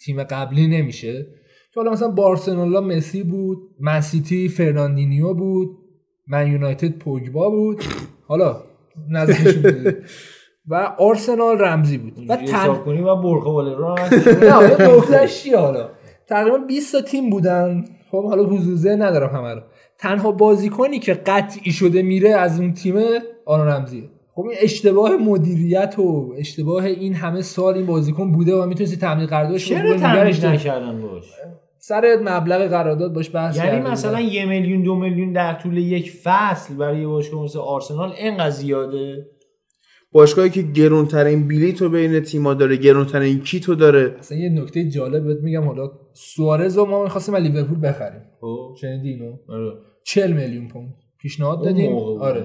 تیم 0.00 0.22
قبلی 0.22 0.66
نمیشه. 0.66 1.26
که 1.74 1.80
حالا 1.80 1.92
مثلا 1.92 2.08
بارسلونا 2.08 2.80
مسی 2.80 3.22
بود 3.22 3.58
منسیتی 3.80 4.48
فرناندینیو 4.48 5.34
بود 5.34 5.68
من 6.28 6.52
یونایتد 6.52 6.98
پوگبا 6.98 7.50
بود. 7.50 7.82
حالا 8.26 8.62
نزدیکشون 9.10 9.62
و 10.68 10.94
آرسنال 10.98 11.58
رمزی 11.58 11.98
بود. 11.98 12.12
و 12.28 12.36
تن... 12.36 12.74
کنی 12.74 13.02
و 13.02 13.16
برخه 13.16 13.50
نه 13.50 13.96
حالا؟ 15.56 15.88
تقریبا 16.26 16.58
20 16.58 16.92
تا 16.92 17.00
تیم 17.00 17.30
بودن. 17.30 17.84
خب 18.10 18.24
حالا 18.24 18.44
حضوزه 18.44 18.96
ندارم 18.96 19.36
همه 19.36 19.54
رو. 19.54 19.60
تنها 19.98 20.32
بازیکنی 20.32 20.98
که 20.98 21.14
قطعی 21.14 21.72
شده 21.72 22.02
میره 22.02 22.30
از 22.30 22.60
اون 22.60 22.72
تیم 22.72 22.94
آن 23.46 23.68
رمزیه 23.68 24.02
خب 24.34 24.42
این 24.42 24.58
اشتباه 24.60 25.16
مدیریت 25.16 25.98
و 25.98 26.34
اشتباه 26.38 26.84
این 26.84 27.14
همه 27.14 27.42
سال 27.42 27.74
این 27.74 27.86
بازیکن 27.86 28.32
بوده 28.32 28.56
و 28.56 28.66
می‌تونستی 28.66 28.96
تمدید 28.96 29.28
قراردادش 29.28 29.68
چرا 29.68 29.96
تمدید 29.96 30.46
نکردن 30.46 31.02
باش؟ 31.02 31.24
سر 31.78 32.18
مبلغ 32.22 32.66
قرارداد 32.66 33.12
باش 33.12 33.34
بحث 33.34 33.56
یعنی 33.56 33.80
مثلا 33.80 34.20
یه 34.20 34.44
میلیون 34.44 34.82
دو 34.82 34.94
میلیون 34.94 35.32
در 35.32 35.54
طول 35.54 35.76
یک 35.76 36.12
فصل 36.24 36.74
برای 36.74 37.00
یه 37.00 37.06
باشگاه 37.06 37.42
مثل 37.42 37.58
آرسنال 37.58 38.12
اینقدر 38.12 38.50
زیاده؟ 38.50 39.26
باشگاهی 40.16 40.50
که 40.50 40.62
گرونترین 40.62 41.48
بلیط 41.48 41.82
رو 41.82 41.88
بین 41.88 42.20
تیما 42.20 42.54
داره 42.54 42.76
گرونترین 42.76 43.40
کیتو 43.40 43.74
داره. 43.74 44.16
اصلا 44.18 44.38
یه 44.38 44.48
نکته 44.48 44.84
جالب 44.84 45.26
بهت 45.26 45.38
میگم. 45.42 45.64
حالا 45.64 45.90
سوارز 46.12 46.78
رو 46.78 46.84
ما 46.84 47.02
می‌خواستیم 47.02 47.34
از 47.34 47.42
لیورپول 47.42 47.80
بخریم. 47.88 48.22
خب. 48.40 48.76
شنیدی 48.80 49.08
اینو؟ 49.08 49.36
آره. 49.48 49.72
40 50.04 50.32
میلیون 50.32 50.68
پوند 50.68 50.94
پیشنهاد 51.18 51.64
دادیم. 51.64 51.92
آره. 51.92 52.44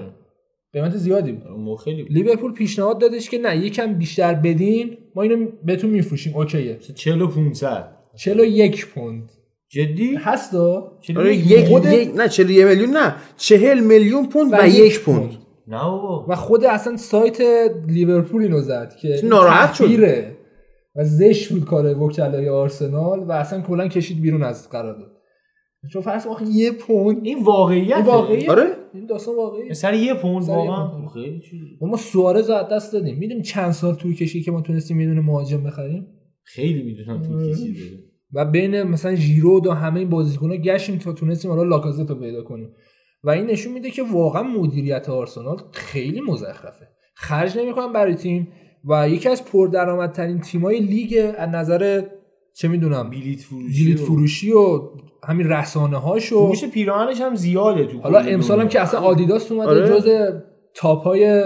قیمت 0.72 0.96
زیادی 0.96 1.32
بود. 1.32 1.78
خیلی 1.84 2.02
لیورپول 2.02 2.52
پیشنهاد 2.52 3.00
دادش 3.00 3.30
که 3.30 3.38
نه 3.38 3.56
یکم 3.56 3.94
بیشتر 3.94 4.34
بدین 4.34 4.96
ما 5.14 5.22
اینو 5.22 5.46
بهتون 5.64 5.90
میفروشیم. 5.90 6.36
اوکیه. 6.36 6.78
40 6.94 7.22
و 7.22 7.26
500 7.26 7.88
41 8.16 8.86
پوند. 8.86 9.30
جدی؟ 9.68 10.14
هست 10.14 10.54
آره 10.54 11.36
یک. 11.36 11.70
یک 11.70 12.16
نه 12.16 12.28
41 12.28 12.66
میلیون 12.66 12.90
نه. 12.90 13.14
40 13.36 13.80
میلیون 13.80 14.28
پوند 14.28 14.52
و, 14.52 14.56
و 14.56 14.68
یک 14.68 15.00
پوند. 15.00 15.41
نه 15.72 15.84
و 16.28 16.34
خود 16.34 16.64
اصلا 16.64 16.96
سایت 16.96 17.40
لیورپول 17.88 18.42
اینو 18.42 18.60
زد 18.60 18.94
که 19.02 19.20
ناراحت 19.24 19.74
شد. 19.74 19.84
و 20.96 21.04
زشت 21.04 21.52
بود 21.52 21.64
کار 21.64 22.02
وکلای 22.02 22.48
آرسنال 22.48 23.20
و 23.20 23.32
اصلا 23.32 23.60
کلا 23.60 23.88
کشید 23.88 24.20
بیرون 24.20 24.42
از 24.42 24.70
قرارداد 24.70 25.12
چون 25.92 26.02
فرض 26.02 26.26
آخه 26.26 26.44
یه 26.50 26.72
پوند 26.72 27.20
این 27.22 27.44
واقعیت. 27.44 27.96
این 27.96 28.06
واقعیه 28.06 28.50
آره. 28.50 28.64
این 28.94 29.06
داستان 29.06 29.36
واقعیه. 29.36 29.72
سر 29.74 29.94
یه 29.94 30.14
پوند 30.14 30.44
واقعا. 30.44 31.08
خیلی 31.08 31.40
چیزی 31.40 31.78
ما 31.80 31.96
سوارز 31.96 32.50
از 32.50 32.68
دست 32.72 32.92
دادیم. 32.92 33.18
می‌دونیم 33.18 33.42
چند 33.42 33.70
سال 33.70 33.94
طول 33.94 34.14
کشید 34.14 34.44
که 34.44 34.50
ما 34.50 34.60
تونستیم 34.60 35.00
یه 35.00 35.06
دونه 35.06 35.20
مهاجم 35.20 35.64
بخریم؟ 35.64 36.06
خیلی 36.42 36.82
می‌دونم 36.82 37.22
طول 37.22 37.36
آره. 37.36 37.52
کشیده 37.52 37.80
و 38.32 38.44
بین 38.44 38.82
مثلا 38.82 39.14
ژیرو 39.14 39.62
و 39.66 39.70
همه 39.70 40.00
این 40.00 40.10
بازیکن‌ها 40.10 40.56
گشتیم 40.56 40.98
تا 40.98 41.12
تونستیم 41.12 41.50
حالا 41.50 41.62
لاکازت 41.62 42.10
رو 42.10 42.14
پیدا 42.14 42.42
کنیم. 42.42 42.68
و 43.24 43.30
این 43.30 43.46
نشون 43.46 43.72
میده 43.72 43.90
که 43.90 44.02
واقعا 44.02 44.42
مدیریت 44.42 45.08
آرسنال 45.08 45.56
خیلی 45.72 46.20
مزخرفه. 46.20 46.88
خرج 47.14 47.58
نمی‌کنن 47.58 47.92
برای 47.92 48.14
تیم 48.14 48.48
و 48.84 49.08
یکی 49.08 49.28
از 49.28 49.44
پردرآمدترین 49.44 50.40
تیمای 50.40 50.80
لیگ 50.80 51.34
از 51.38 51.48
نظر 51.48 52.02
چه 52.54 52.68
می‌دونم 52.68 53.10
بلیت 53.10 53.40
فروشی, 53.40 53.84
بلیت 53.84 54.00
فروشی 54.00 54.52
و 54.52 54.80
همین 55.24 55.48
رسانه 55.48 55.96
هاش 55.96 56.32
و 56.32 56.46
فروش 56.46 56.64
پیراهنش 56.64 57.20
هم 57.20 57.34
زیاده 57.34 57.86
تو 57.86 57.98
حالا 57.98 58.18
امسال 58.18 58.60
هم 58.60 58.68
که 58.68 58.80
اصلا 58.80 59.00
آدیداس 59.00 59.52
اومده 59.52 59.70
آره. 59.70 59.88
جز 59.88 60.32
تاپ 60.74 61.02
های 61.02 61.44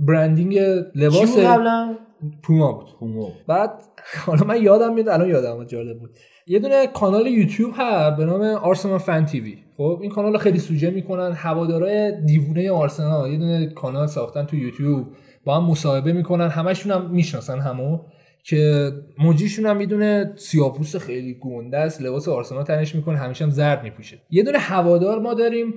برندینگ 0.00 0.58
لباس 0.94 1.38
قبلا؟ 1.38 1.96
پوما 2.42 2.72
بود. 2.72 2.88
پوما 2.98 3.28
بعد 3.48 3.82
حالا 4.26 4.44
من 4.44 4.62
یادم 4.62 4.94
میاد 4.94 5.08
الان 5.08 5.28
یادم 5.28 5.64
جالب 5.64 5.98
بود. 5.98 6.10
یه 6.46 6.58
دونه 6.58 6.86
کانال 6.86 7.26
یوتیوب 7.26 7.72
هست 7.76 8.16
به 8.16 8.24
نام 8.24 8.40
آرسنال 8.42 8.98
فن 8.98 9.24
تیوی. 9.24 9.58
خب 9.82 9.98
این 10.02 10.10
کانال 10.10 10.38
خیلی 10.38 10.58
سوژه 10.58 10.90
می‌کنن. 10.90 11.32
هوادارای 11.32 12.22
دیوونه 12.26 12.70
آرسنال 12.70 13.30
یه 13.30 13.38
دونه 13.38 13.66
کانال 13.66 14.06
ساختن 14.06 14.44
تو 14.44 14.56
یوتیوب. 14.56 15.06
با 15.44 15.56
هم 15.56 15.64
مصاحبه 15.64 16.12
می‌کنن. 16.12 16.48
همشون 16.48 16.92
هم 16.92 17.10
می‌شناسن 17.10 17.58
همو 17.58 17.98
که 18.44 18.92
موجیشون 19.18 19.66
هم 19.66 19.76
می‌دونه 19.76 20.32
سیاپوس 20.36 20.96
خیلی 20.96 21.34
گنده 21.40 21.78
است. 21.78 22.02
لباس 22.02 22.28
آرسنال 22.28 22.64
تنش 22.64 22.94
می‌کنه. 22.94 23.18
همیشه 23.18 23.44
هم 23.44 23.50
زرد 23.50 23.82
میپوشه. 23.82 24.18
یه 24.30 24.42
دونه 24.42 24.58
هوادار 24.58 25.18
ما 25.18 25.34
داریم. 25.34 25.74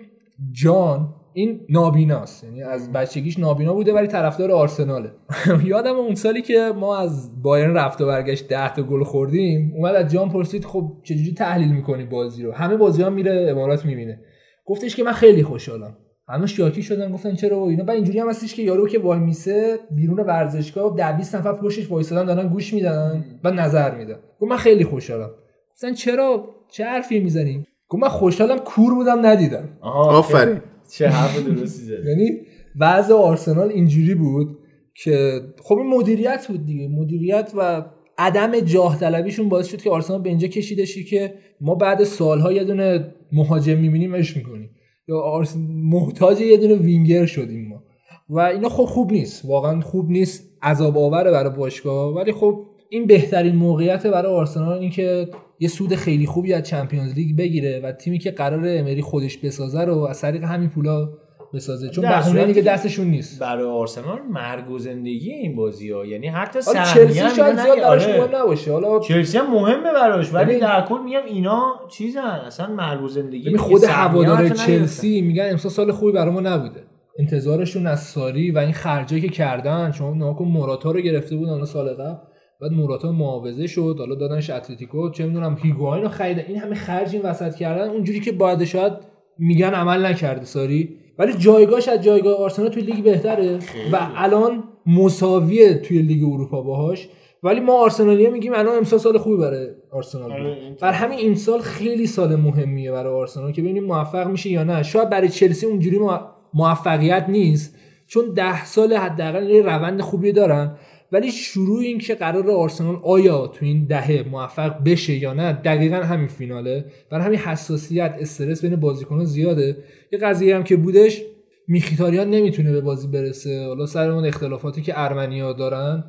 جان. 0.52 1.13
این 1.38 1.65
نابیناست. 1.69 2.43
یعنی 2.43 2.63
از 2.63 2.91
بچگیش 2.91 3.39
نابینا 3.39 3.74
بوده 3.74 3.93
ولی 3.93 4.08
طرفدار 4.08 4.52
آرسناله. 4.52 5.12
یادم 5.65 5.95
اون 5.95 6.15
سالی 6.15 6.41
که 6.41 6.71
ما 6.76 6.98
از 6.98 7.41
بایرن 7.41 7.74
رفت 7.78 8.02
و 8.02 8.06
برگشت 8.06 8.48
10 8.48 8.74
تا 8.74 8.84
گل 8.84 9.04
خوردیم 9.04 9.74
اومد 9.76 9.95
از 9.95 10.12
جان 10.12 10.30
پرسید 10.30 10.65
خب 10.65 10.91
چجوری 11.04 11.34
تحلیل 11.34 11.71
می‌کنی 11.71 12.06
بازی 12.06 12.43
رو؟ 12.43 12.52
همه 12.52 12.78
بازی 12.78 13.02
ها 13.02 13.10
میره 13.10 13.48
امارات 13.52 13.86
می‌بینه. 13.86 14.19
گفتش 14.65 14.95
که 14.95 15.04
من 15.04 15.12
خیلی 15.12 15.43
خوشحالم. 15.43 15.98
همه 16.28 16.48
شاکی 16.48 16.84
شدن 16.84 17.12
گفتن 17.12 17.36
چرا 17.36 17.60
و 17.60 17.69
اینا. 17.69 17.84
بعد 17.84 17.95
اینجوری 17.95 18.19
هم 18.19 18.30
هستش 18.30 18.56
که 18.56 18.62
یارو 18.62 18.88
که 18.88 19.00
وای 19.00 19.19
میسه 19.19 19.80
بیرون 19.91 20.19
ورزشگاه 20.19 20.95
10 20.98 21.12
20 21.12 21.36
نفر 21.36 21.54
پشتش 21.54 21.91
وایسادن 21.91 22.26
دارن 22.36 22.48
گوش 22.48 22.74
میدن 22.74 23.26
و 23.43 23.52
نظر 23.52 23.95
میدن. 23.95 24.17
گفت 24.39 24.52
من 24.52 24.58
خیلی 24.58 24.84
خوشحالم. 24.84 25.30
گفتن 25.74 25.93
چرا؟ 25.93 26.50
چه 26.71 26.86
حرفی 26.86 27.19
می‌زنی؟ 27.19 27.65
گفت 27.89 28.04
من 28.04 28.10
خوشحالم 28.10 28.58
کور 28.58 28.93
بودم 28.93 29.26
ندیدم. 29.26 29.69
آفرین. 29.82 30.62
چه 30.91 31.08
حرف 31.08 31.48
درستی 31.48 31.84
زدی. 31.84 32.10
یعنی 32.10 32.32
وضع 32.80 33.13
آرسنال 33.13 33.69
اینجوری 33.69 34.15
بود 34.15 34.58
که 35.04 35.41
خب 35.63 35.78
این 35.78 35.88
مدیریت 35.88 36.48
بود 36.48 36.65
دیگه. 36.65 36.88
مدیریت 36.88 37.52
و 37.58 37.86
عدم 38.17 38.60
جاه 38.60 39.00
طلبیشون 39.00 39.50
باعث 39.50 39.67
شد 39.67 39.82
که 39.82 39.89
آرسنال 39.89 40.21
به 40.21 40.30
اینجا 40.30 40.48
کشیدشی 40.48 41.04
که 41.04 41.34
ما 41.62 41.76
بعد 41.76 42.04
سالها 42.04 42.52
یه 42.52 42.63
دونه 42.63 43.13
مهاجم 43.32 43.78
می‌بینیم 43.78 44.13
اش 44.13 44.38
می‌کنیم. 44.38 44.69
یا 45.08 45.19
آرس... 45.19 45.56
محتاج 45.69 46.41
یه 46.41 46.58
دونه 46.58 46.76
وینگر 46.76 47.26
شدیم 47.26 47.67
ما. 47.67 47.84
و 48.30 48.39
اینا 48.39 48.69
خب 48.69 48.84
خوب 48.84 49.12
نیست. 49.12 49.45
واقعا 49.45 49.82
خوب 49.82 50.10
نیست. 50.10 50.50
عذاب 50.63 50.98
آوره 50.98 51.32
برای 51.32 51.58
باشگاه 51.58 52.15
ولی 52.15 52.32
خب 52.32 52.65
این 52.89 53.08
بهترین 53.08 53.56
موقعیت 53.56 54.08
برای 54.08 54.34
آرسنال 54.34 54.80
این 54.80 54.89
که 54.89 55.28
یه 55.60 55.68
سود 55.68 55.96
خیلی 55.96 56.26
خوبی 56.26 56.54
از 56.54 56.63
چمپیونز 56.63 57.13
لیگ 57.13 57.38
بگیره 57.38 57.80
و 57.84 57.91
تیمی 57.91 58.20
که 58.20 58.32
قرار 58.32 58.60
امری 58.65 59.02
خودش 59.02 59.38
بسازه 59.38 59.84
رو 59.86 59.98
از 60.00 60.22
طریق 60.22 60.44
همین 60.44 60.70
پولا 60.70 61.10
بسازه. 61.54 61.89
چون 61.89 62.10
بهونه 62.10 62.46
دیگه 62.46 62.62
که 62.62 62.70
دستشون 62.70 63.08
نیست. 63.08 63.39
برای 63.39 63.63
آرسنال 63.63 64.20
مرگ 64.32 64.70
و 64.70 64.80
زندگی 64.80 65.32
این 65.32 65.56
بازی 65.56 65.91
ها 65.91 66.06
یعنی 66.06 66.28
حتی 66.28 66.60
چلسی 66.94 67.20
هم 67.20 67.30
شاید 67.30 67.60
زیاد 67.60 67.78
براش 67.78 68.08
آره. 68.08 68.18
مهم 68.20 68.36
نباشه. 68.36 68.72
حالا 68.72 69.00
چلسی 69.00 69.38
هم 69.38 69.52
مهمه 69.54 69.94
براش 69.94 70.34
ولی 70.34 70.46
ببین- 70.46 70.60
در 70.60 70.82
کل 70.82 70.98
میگم 71.06 71.20
اینا 71.28 71.74
چیزن. 71.91 72.22
اصلا 72.22 72.68
مرگ 72.68 73.02
و 73.04 73.08
زندگی 73.08 73.58
خود 73.58 73.84
هوادار. 73.84 74.50
چلسی 74.50 75.22
میگن 75.22 75.48
امسال 75.52 75.72
سال 75.72 75.91
خوبی 75.91 76.12
برای 76.12 76.34
ما 76.34 76.39
نبوده. 76.41 76.84
انتظارشون 77.20 77.88
از 77.88 78.04
ساری 78.04 78.52
و 78.52 78.58
این 78.58 78.74
خرجایی 78.74 79.22
که 79.22 79.30
کردن 79.30 79.91
شما 79.91 80.13
نگاه 80.13 80.36
کن 80.36 80.46
موراتا 80.46 80.91
رو 80.91 81.00
گرفته 81.00 81.36
بودن 81.36 81.52
حالا 81.52 81.65
سال 81.65 81.94
قبل. 81.94 82.15
بعد 82.62 82.72
موراتا 82.72 83.12
معاوضه 83.12 83.68
شد 83.68 83.96
حالا 84.00 84.15
دادنش 84.15 84.50
اتلتیکو 84.50 85.10
چه 85.10 85.26
می‌دونم 85.26 85.58
هیگواین 85.62 86.04
رو 86.04 86.10
خریدن 86.10 86.44
این 86.48 86.58
همه 86.58 86.76
خرج 86.76 87.15
این 87.15 87.22
وسط 87.22 87.56
کردن 87.56 87.89
اونجوری 87.89 88.20
که 88.20 88.32
باید 88.32 88.63
شاید 88.63 88.94
میگن 89.38 89.70
عمل 89.70 90.06
نکرده 90.06 90.46
ساری. 90.46 90.98
ولی 91.20 91.34
جایگاهش 91.34 91.88
از 91.88 92.02
جایگاه 92.04 92.36
آرسنال 92.38 92.70
توی 92.70 92.84
لیگ 92.84 93.04
بهتره. 93.04 93.60
و 93.91 94.10
الان 94.15 94.63
مساویه 94.86 95.74
توی 95.74 96.02
لیگ 96.02 96.24
اروپا 96.24 96.62
باهاش. 96.62 97.10
ولی 97.44 97.60
ما 97.60 97.84
آرسنالی‌ها 97.84 98.32
میگیم 98.32 98.54
الان 98.54 98.78
امسال 98.78 99.00
سال 99.00 99.18
خوبی 99.18 99.38
برای 99.38 99.68
آرسنال 99.91 100.24
بود. 100.32 100.39
آره، 100.41 100.58
این 100.62 100.76
بر 100.82 100.91
همین 100.91 101.20
این 101.20 101.36
سال 101.36 101.60
خیلی 101.60 102.08
سال 102.08 102.36
مهمیه 102.36 102.91
برای 102.91 103.13
آرسنال 103.13 103.52
که 103.52 103.62
ببینیم 103.62 103.84
موفق 103.84 104.28
میشه 104.28 104.50
یا 104.50 104.63
نه. 104.63 104.84
شاید 104.84 105.10
برای 105.10 105.30
چلسی 105.30 105.65
اونجوری 105.65 105.98
مو- 105.98 106.18
موفقیت 106.54 107.26
نیست. 107.30 107.76
چون 108.08 108.34
ده 108.34 108.65
سال 108.65 108.94
حداقل 108.94 109.50
یه 109.50 109.62
روند 109.62 110.02
خوبی 110.02 110.32
دارن. 110.32 110.76
ولی 111.15 111.32
شروع 111.32 111.80
این 111.80 111.99
که 111.99 112.15
قرار 112.15 112.51
آرسنال 112.51 112.99
آیا 113.04 113.47
تو 113.47 113.65
این 113.65 113.86
دهه 113.86 114.25
موفق 114.32 114.84
بشه 114.84 115.13
یا 115.13 115.34
نه 115.34 115.54
دقیقا 115.54 115.95
همین 115.95 116.28
فیناله. 116.28 116.86
برای 117.12 117.25
همین 117.25 117.39
حساسیت 117.39 118.15
استرس 118.19 118.65
بین 118.65 118.75
بازیکنان 118.75 119.25
زیاده. 119.25 119.78
یه 120.12 120.19
قضیه 120.19 120.56
هم 120.56 120.63
که 120.63 120.75
بودش 120.75 121.21
میخیتاریان 121.67 122.30
نمی‌تونه 122.30 122.71
به 122.71 122.82
بازی 122.82 123.08
برسه. 123.08 123.65
حالا 123.67 123.86
سر 123.86 124.10
اون 124.10 124.25
اختلافاتی 124.25 124.82
که 124.82 124.93
ارمنیا 124.95 125.54
دارن 125.54 126.04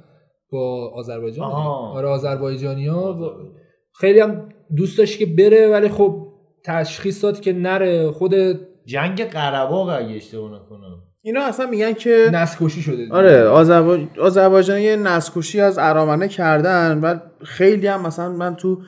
با 0.50 0.90
آذربایجان. 0.94 1.50
آره 1.52 2.08
آذربایجانیا 2.08 3.32
خیلی 4.00 4.20
هم 4.20 4.48
دوست 4.76 4.98
داشت 4.98 5.18
که 5.18 5.26
بره 5.26 5.68
ولی 5.68 5.88
خب 5.88 6.26
تشخیص 6.64 7.24
داد 7.24 7.40
که 7.40 7.52
نره. 7.52 8.10
خود 8.10 8.34
جنگ 8.84 9.24
قرباق 9.24 9.88
اگه 9.88 10.14
اشتباه 10.14 10.50
نکنم. 10.50 11.02
اینا 11.26 11.40
اصلا 11.44 11.66
میگن 11.66 11.92
که 11.92 12.30
نسکشی 12.32 12.82
شده 12.82 12.96
دیگه. 12.96 13.12
آره 13.14 13.44
آذربای- 13.44 14.08
آذربایجان 14.20 14.80
یه 14.80 14.96
نسکشی 14.96 15.60
از 15.60 15.78
ارامنه 15.78 16.28
کردن 16.28 16.98
و 17.02 17.18
خیلی 17.44 17.86
هم 17.86 18.06
مثلا 18.06 18.28
من 18.32 18.56
تو 18.56 18.78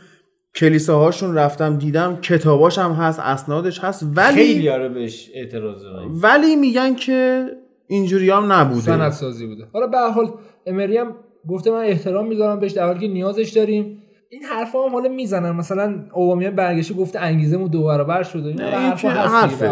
کلیساهاشون 0.54 1.34
رفتم 1.34 1.76
دیدم 1.76 2.18
کتاباش 2.22 2.78
هم 2.78 2.92
هست 2.92 3.20
اسنادش 3.20 3.84
هست 3.84 4.06
ولی 4.14 4.34
خیلی 4.34 4.68
آره 4.68 4.88
بهش 4.88 5.30
اعتراض 5.34 5.82
ولی 6.22 6.56
میگن 6.56 6.94
که 6.94 7.46
اینجوری 7.88 8.30
هم 8.30 8.52
نبوده. 8.52 8.80
سند 8.80 9.10
سازی 9.12 9.46
بوده. 9.46 9.64
حالا 9.72 9.86
به 9.86 9.98
حال 9.98 10.32
امری 10.66 10.96
هم 10.96 11.14
گفته 11.48 11.70
من 11.70 11.84
احترام 11.84 12.26
می‌ذارم 12.28 12.60
بهش 12.60 12.72
در 12.72 12.84
حالی 12.86 13.00
که 13.00 13.08
نیازش 13.08 13.48
داریم. 13.50 14.02
این 14.30 14.42
حرفا 14.42 14.84
هم 14.84 14.92
حالا 14.92 15.08
می‌زنن. 15.08 15.50
مثلا 15.50 15.94
اوبامیان 16.12 16.54
برگشته 16.54 16.94
گفته 16.94 17.20
انگیزه 17.20 17.68
دو 17.68 17.84
برابر 17.84 18.22
شده. 18.22 18.48
این 18.48 18.60
این 18.62 18.74
حرفا 18.74 19.08
هست 19.08 19.62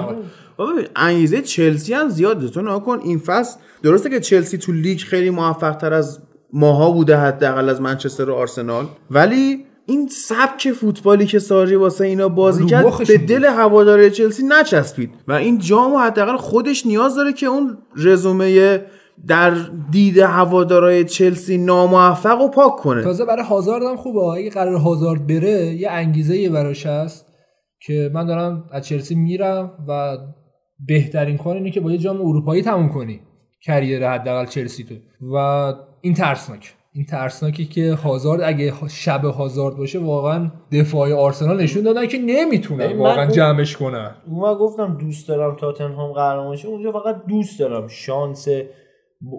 بابا 0.57 0.73
انگیزه 0.97 1.43
چلسی 1.43 1.95
هم 1.95 2.09
زیاده 2.09 2.49
تو 2.49 2.63
نگاه 2.63 2.85
کن 2.85 3.01
این 3.05 3.19
فصل 3.19 3.59
درسته 3.83 4.11
که 4.11 4.21
چلسی 4.21 4.59
تو 4.59 4.73
لیگ 4.73 4.99
خیلی 4.99 5.31
موفق 5.31 5.77
تر 5.77 5.93
از 5.93 6.21
ماها 6.53 6.91
بوده 6.91 7.17
حداقل 7.17 7.69
از 7.69 7.81
منچستر 7.81 8.31
و 8.31 8.35
آرسنال. 8.35 8.87
ولی 9.11 9.65
این 9.87 10.09
سبک 10.09 10.73
فوتبالی 10.73 11.27
که 11.27 11.39
ساری 11.39 11.77
واسه 11.77 12.05
اینا 12.05 12.29
بازی 12.29 12.67
کرد 12.67 13.07
به 13.07 13.19
دل 13.19 13.45
هواداره 13.45 14.11
چلسی 14.11 14.43
نچسبید. 14.49 15.11
و 15.29 15.33
این 15.33 15.59
جامو 15.59 15.99
حداقل 15.99 16.37
خودش 16.37 16.87
نیاز 16.87 17.17
داره 17.17 17.33
که 17.33 17.47
اون 17.47 17.79
رزومه 17.97 18.81
در 19.27 19.53
دید 19.91 20.19
هوادارای 20.19 21.05
چلسی 21.05 21.59
ناموفق 21.59 22.41
و 22.41 22.49
پاک 22.49 22.77
کنه. 22.77 23.03
تازه 23.03 23.25
برای 23.25 23.45
هازارد 23.45 23.83
هم 23.83 23.97
خوبه. 23.97 24.21
اگه 24.21 24.51
قرار 24.51 24.77
هازارد 24.77 25.27
بره 25.27 25.67
یه 25.67 25.91
انگیزه 25.91 26.37
یه 26.37 26.51
براش 26.51 26.87
هست 26.87 27.27
که 27.87 28.11
من 28.15 28.27
دارم 28.27 28.65
از 28.73 28.87
چلسی 28.87 29.15
میرم 29.15 29.71
و 29.89 30.19
بهترین 30.87 31.39
کار 31.39 31.57
اینه 31.57 31.71
که 31.71 31.81
با 31.81 31.93
یه 31.93 31.99
جام 31.99 32.21
اروپایی 32.21 32.63
تموم 32.63 32.89
کنی. 32.89 33.21
کریر 33.63 34.09
حداقل 34.09 34.47
چلسی 34.47 34.85
تو 34.85 34.95
و 35.35 35.37
این 36.01 36.15
ترسناک. 36.15 36.75
این 36.93 37.05
ترسناکی 37.05 37.65
که 37.65 37.95
هازارد 37.95 38.41
اگه 38.45 38.73
شب 38.91 39.25
هازارد 39.25 39.77
باشه 39.77 39.99
واقعا 39.99 40.51
دفاع 40.73 41.13
آرسنال 41.13 41.63
نشون 41.63 41.83
دادن 41.83 42.07
که 42.07 42.19
نمی‌تونن. 42.19 42.87
من 42.87 42.99
واقعا 42.99 43.27
جمعش 43.27 43.77
کنن. 43.77 44.15
اون 44.27 44.55
گفتم 44.55 44.99
دوست 45.01 45.29
دارم 45.29 45.57
تاتنهام 45.57 46.13
قهرمان 46.13 46.57
شه 46.57 46.69
اونجا 46.69 46.93
فقط 46.93 47.23
دوست 47.29 47.59
دارم. 47.59 47.89
شانس 47.89 48.49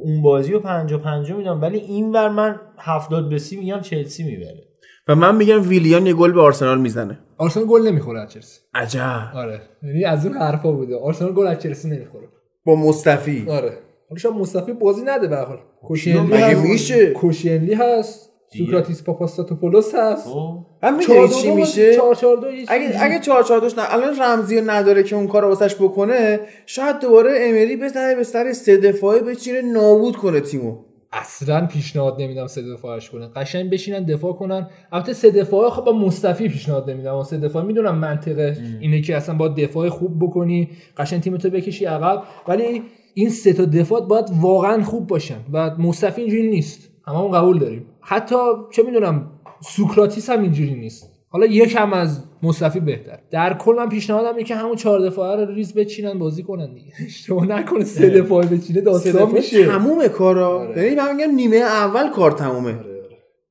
اون 0.03 0.21
بازی 0.21 0.53
رو 0.53 0.59
پنجا 0.59 0.97
پنجا 0.97 1.37
میدم. 1.37 1.61
ولی 1.61 1.77
این 1.77 2.11
ور 2.11 2.29
من 2.29 2.59
هفتاد 2.77 3.29
به 3.29 3.37
سی 3.37 3.57
میگم 3.57 3.79
چلسی 3.79 4.23
می‌بره. 4.23 4.66
و 5.07 5.15
من 5.15 5.35
میگم 5.35 5.69
ویلیان 5.69 6.05
یه 6.05 6.13
گل 6.13 6.31
به 6.31 6.41
آرسنال 6.41 6.81
می‌زنه. 6.81 7.19
آرسنال 7.37 7.65
گل 7.65 7.87
نمی‌خوره 7.87 8.21
از 8.21 8.31
چلسی. 8.31 8.59
عجب. 8.73 9.31
آره. 9.35 9.61
یعنی 9.83 10.05
از 10.05 10.25
اون 10.25 10.37
حرفا 10.37 10.71
بوده. 10.71 10.95
آرسنال 10.97 11.33
گل 11.33 11.47
از 11.47 11.59
چلسی 11.59 11.89
نمی‌خوره. 11.89 12.27
با 12.65 12.75
مصطفی. 12.75 13.45
آره. 13.49 13.77
حالا 14.09 14.19
شاید 14.19 14.35
مصطفی 14.35 14.73
بازی 14.73 15.01
نده 15.05 15.27
به 15.27 15.35
هر 15.35 15.45
حال. 15.45 15.57
کوشینلی 15.87 16.27
مگه 16.27 16.45
هست. 16.45 16.65
میشه؟ 16.65 17.11
کوشینلی 17.11 17.73
هست. 17.73 18.29
سوکراتیس 18.57 19.03
پاپاستاتوپولوس 19.03 19.95
هست. 19.95 20.27
خب. 20.27 20.57
هم 20.83 20.97
می‌دونی 20.97 21.29
چی 21.29 21.51
میشه؟ 21.51 21.95
4 21.95 22.15
4 22.15 22.37
2 22.37 22.51
یه 22.51 22.65
اگه 22.67 22.87
چیزی. 22.87 22.99
اگه 23.01 23.19
4 23.19 23.43
4 23.43 23.61
نه 23.61 23.93
الان 23.93 24.19
رمزی 24.21 24.59
رو 24.59 24.69
نداره 24.69 25.03
که 25.03 25.15
اون 25.15 25.27
کار 25.27 25.41
رو 25.41 25.47
واسش 25.47 25.75
بکنه 25.75 26.39
شاید 26.65 26.99
دوباره 26.99 27.37
امری 27.41 27.77
بزنه 27.77 28.15
به 28.15 28.23
سر 28.23 28.53
سه 28.53 28.77
دفاعه 28.77 29.19
بچینه 29.21 29.61
نابود 29.61 30.15
کنه 30.15 30.39
تیمو. 30.39 30.77
اصلا 31.11 31.65
پیشنهاد 31.65 32.21
نمیدم 32.21 32.47
سه 32.47 32.73
دفاعش 32.73 33.09
کنه 33.09 33.27
قشنگ 33.27 33.69
بشینن 33.69 34.03
دفاع 34.03 34.33
کنن. 34.33 34.67
البته 34.91 35.13
سه 35.13 35.31
دفاعه 35.31 35.69
خب 35.69 35.83
با 35.83 35.93
مصطفی 35.93 36.49
پیشنهاد 36.49 36.89
نمیدم. 36.89 37.15
و 37.15 37.23
سه 37.23 37.37
دفاع 37.37 37.63
می‌دونم 37.63 37.97
منطقه 37.97 38.57
اینه 38.79 39.01
که 39.01 39.15
اصلا 39.15 39.35
با 39.35 39.47
دفاع 39.47 39.89
خوب 39.89 40.19
بکنی 40.19 40.69
قشنگ 40.97 41.21
تیمتو 41.21 41.49
بکشی 41.49 41.85
عقب. 41.85 42.23
ولی 42.47 42.83
این 43.13 43.29
سه 43.29 43.53
تا 43.53 43.65
دفاع 43.65 44.01
باید 44.01 44.25
واقعا 44.41 44.83
خوب 44.83 45.07
باشن 45.07 45.39
و 45.53 45.75
موستافی 45.77 46.21
اینجوری 46.21 46.47
نیست. 46.47 46.89
هممون 47.07 47.31
قبول 47.31 47.59
داریم. 47.59 47.85
حتی 48.01 48.35
چه 48.71 48.83
می‌دونم 48.83 49.31
سوکراتیس 49.61 50.29
هم 50.29 50.41
اینجوری 50.41 50.75
نیست. 50.75 51.16
حالا 51.37 51.51
یکم 51.51 51.93
از 51.93 52.23
موستافی 52.43 52.79
بهتر. 52.79 53.19
در 53.31 53.53
کل 53.53 53.73
من 53.73 53.89
پیشنهادم 53.89 54.35
اینه 54.35 54.43
که 54.43 54.55
همون 54.55 54.75
چهار 54.75 54.99
دفاعه 54.99 55.45
رو 55.45 55.53
ریز 55.53 55.73
بچینن 55.73 56.19
بازی 56.19 56.43
کنن 56.43 56.73
دیگه. 56.73 56.91
اشتباه 57.07 57.45
نکنه 57.45 57.83
سه 57.83 58.09
دفاعه 58.09 58.47
بچینه 58.47 58.81
داستان 58.81 59.31
میشه. 59.31 59.65
تمومه 59.65 60.09
کارا. 60.09 60.73
یعنی 60.77 60.95
من 60.95 61.15
میگم 61.15 61.31
نیمه 61.31 61.55
اول 61.55 62.09
کار 62.09 62.31
تمومه. 62.31 62.75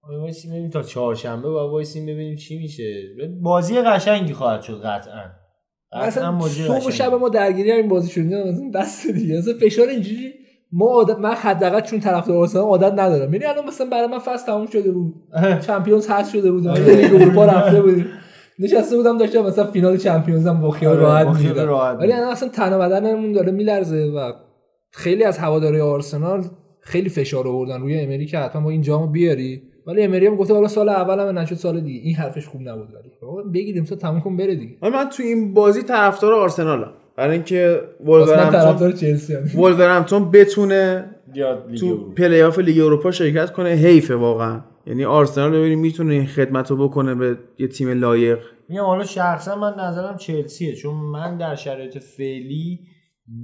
آره، 0.02 0.18
وایسیم 0.18 0.50
ببینیم 0.50 0.70
تا 0.70 0.82
چهارشنبه 0.82 1.48
با 1.48 1.70
وایسیم 1.70 2.06
ببینیم 2.06 2.36
چی 2.36 2.58
میشه. 2.58 3.02
بازی 3.42 3.80
قشنگی 3.80 4.32
خواهد 4.32 4.62
شد 4.62 4.80
قطعا. 4.84 5.22
قطعا 5.92 6.02
اصلا 6.02 6.48
صبح 6.48 6.86
و. 6.86 6.90
شب 6.90 7.14
ما 7.14 7.28
درگیری 7.28 7.70
همین 7.70 7.88
بازی 7.88 8.10
شدیم 8.10 8.70
دست 8.70 9.06
دیگه. 9.06 9.38
اصلا 9.38 9.54
فشار 9.60 9.88
اینجوری 9.88 10.32
ما 10.72 10.86
عادت 10.86 11.18
من 11.18 11.32
حداقل 11.34 11.80
چون 11.80 12.00
طرفدار 12.00 12.36
آرسنال 12.36 12.64
عادت 12.64 12.92
ندارم. 12.92 13.34
یعنی 13.34 13.44
الان 13.44 13.66
مثلا 13.66 13.86
برای 13.90 14.06
من 14.06 14.18
فصل 14.18 14.46
تموم 14.46 14.66
شده 14.66 14.90
بود. 14.90 15.14
چمپیونز 15.66 16.10
حذف 16.10 16.32
شده 16.32 16.52
بود. 16.52 16.66
آره. 16.66 16.96
لیگ 16.96 17.22
اروپا 17.22 17.44
رفته 17.44 17.82
بودیم. 17.82 18.06
نشسته 18.58 18.96
بودم 18.96 19.18
داشتم 19.18 19.40
مثلا 19.40 19.64
فینال 19.64 19.96
چمپیونز 19.96 20.46
هم 20.46 20.60
با 20.60 20.70
خیال 20.70 20.92
آره، 20.92 21.02
راحت 21.02 21.26
می‌دیدم. 21.26 21.98
ولی 21.98 22.12
الان 22.12 22.28
اصلا 22.28 22.48
تن 22.48 22.72
و 22.72 22.78
بدنمون 22.78 23.32
داره 23.32 23.52
میلرزه 23.52 24.12
و 24.16 24.32
خیلی 24.90 25.24
از 25.24 25.38
هواداری 25.38 25.80
آرسنال 25.80 26.44
خیلی 26.80 27.08
فشار 27.08 27.48
آوردن 27.48 27.80
روی 27.80 28.00
امری 28.00 28.26
که 28.26 28.38
حتما 28.38 28.62
با 28.62 28.70
این 28.70 28.82
جامو 28.82 29.06
بیاری. 29.06 29.62
ولی 29.86 30.02
امری 30.02 30.26
هم 30.26 30.36
گفته 30.36 30.54
حالا 30.54 30.68
سال 30.68 30.88
اول 30.88 31.20
هم 31.20 31.38
نشد 31.38 31.54
سال 31.54 31.80
دیگه 31.80 32.00
این 32.00 32.14
حرفش 32.14 32.46
خوب 32.46 32.60
نبود 32.60 32.88
ولی. 32.94 33.50
بگیریم 33.54 33.84
تو 33.84 33.96
تموم 33.96 34.20
کن 34.20 34.36
بره 34.36 34.54
دیگه. 34.54 34.76
من 34.82 35.08
تو 35.08 35.22
این 35.22 35.54
بازی 35.54 35.82
طرفدار 35.82 36.32
آرسنالم. 36.32 36.92
برای 37.16 37.32
اینکه 37.32 37.80
ولورهمپتون 38.04 38.92
ولورهمپتون 39.54 40.30
بتونه 40.30 41.10
تو 41.80 41.86
اروپا. 41.86 42.14
پلی 42.14 42.42
آف 42.42 42.58
لیگ 42.58 42.80
اروپا 42.80 43.10
شرکت 43.10 43.52
کنه 43.52 43.68
حیفه 43.68 44.14
واقعا. 44.14 44.60
یعنی 44.86 45.04
آرسنال 45.04 45.50
ببینیم 45.50 45.78
می‌تونه 45.78 46.14
این 46.14 46.26
خدمت 46.26 46.70
رو 46.70 46.88
بکنه 46.88 47.14
به 47.14 47.36
یه 47.58 47.68
تیم 47.68 47.88
لایق. 47.88 48.38
میگم 48.68 48.82
حالا 48.82 49.04
شخصا 49.04 49.56
من 49.56 49.74
نظرم 49.78 50.16
چلسیه 50.16 50.74
چون 50.74 50.94
من 50.94 51.38
در 51.38 51.54
شرایط 51.54 51.98
فعلی 51.98 52.80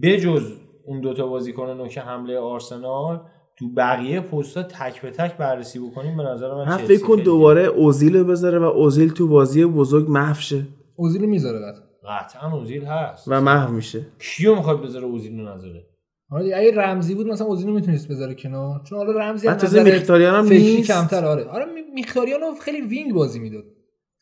بجز 0.02 0.52
اون 0.86 1.00
دوتا 1.00 1.26
بازیکن 1.26 1.70
نوک 1.70 1.98
حمله 1.98 2.38
آرسنال 2.38 3.20
تو 3.58 3.68
بقیه 3.76 4.20
پستا 4.20 4.62
تک 4.62 5.02
به 5.02 5.10
تک 5.10 5.36
بررسی 5.36 5.78
بکنیم 5.78 6.16
به 6.16 6.22
نظر 6.22 6.54
من 6.54 6.76
فکر 6.76 7.02
کن 7.02 7.16
دوباره 7.16 7.62
اوزیل 7.62 8.22
بذاره 8.22 8.58
و 8.58 8.62
اوزیل 8.62 9.12
تو 9.12 9.28
بازی 9.28 9.64
بزرگ 9.64 10.10
محو 10.10 10.40
شه 10.40 10.62
اوزیل 10.96 11.26
می‌ذاره 11.26 11.58
قطعا 11.58 11.91
قطعا 12.08 12.52
اوزیل 12.52 12.84
هست. 12.84 13.24
و 13.26 13.40
محو 13.40 13.72
میشه. 13.72 14.06
کیو 14.18 14.54
می‌خواد 14.54 14.82
بذاره 14.82 15.04
اوزیل 15.04 15.40
رو 15.40 15.54
نذاره؟ 15.54 15.86
آره 16.30 16.56
اگه 16.56 16.74
رمزی 16.76 17.14
بود 17.14 17.26
مثلا 17.26 17.46
اوزیل 17.46 17.70
می‌تونست 17.70 18.08
بذاره 18.08 18.34
کنار 18.34 18.80
چون 18.84 18.98
حالا 18.98 19.12
رمزی 19.20 19.48
هم 19.48 19.54
نظر 19.54 19.82
میختاریان 19.82 20.34
هم 20.34 20.52
نیست. 20.52 20.92
کمتر 20.92 21.24
آره. 21.24 21.44
آره 21.44 21.64
میختاریان 21.94 22.40
خیلی 22.60 22.80
وینگ 22.80 23.12
بازی 23.12 23.38
می‌داد. 23.38 23.64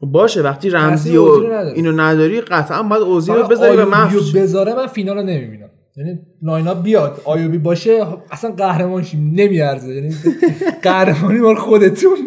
باشه 0.00 0.42
وقتی 0.42 0.70
رمزی 0.70 1.16
و 1.16 1.22
اینو 1.74 1.92
نداری 1.92 2.40
قطعا 2.40 2.82
باید 2.82 3.02
اوزیل 3.02 3.34
رو 3.34 3.48
بذاری 3.48 3.76
و 3.76 3.84
محو 3.84 4.20
بذاره 4.34 4.74
من 4.74 4.86
فینال 4.86 5.16
رو 5.16 5.22
نمی‌بینم. 5.22 5.70
یعنی 5.96 6.18
لاینا 6.42 6.74
بیاد 6.74 7.20
آیوبی 7.24 7.58
باشه 7.58 8.06
اصلا 8.30 8.50
قهرمان 8.50 9.02
شیم 9.02 9.32
نمیارزه. 9.34 9.94
یعنی 9.94 10.14
قهرمانی 10.82 11.38
مال 11.38 11.56
خودتون. 11.56 12.18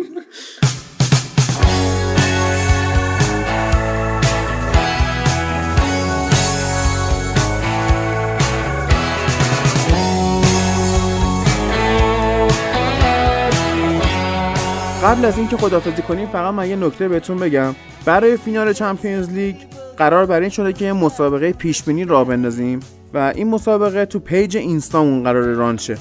قبل 15.03 15.25
از 15.25 15.37
اینکه 15.37 15.57
خدافزی 15.57 16.01
کنیم 16.01 16.27
فقط 16.27 16.53
من 16.53 16.69
یه 16.69 16.75
نکته 16.75 17.07
بهتون 17.07 17.37
بگم. 17.37 17.75
برای 18.05 18.37
فینال 18.37 18.73
Champions 18.73 19.29
League 19.29 19.55
قرار 19.97 20.25
بر 20.25 20.39
این 20.39 20.49
شده 20.49 20.73
که 20.73 20.85
یه 20.85 20.93
مسابقه 20.93 21.53
پیش 21.53 21.83
بینی 21.83 22.05
راه 22.05 22.27
بندازیم 22.27 22.79
و 23.13 23.33
این 23.35 23.49
مسابقه 23.49 24.05
تو 24.05 24.19
page 24.19 24.57
اینستامون 24.57 25.23
قرار 25.23 25.43
run 25.43 25.77
شه. 25.77 25.97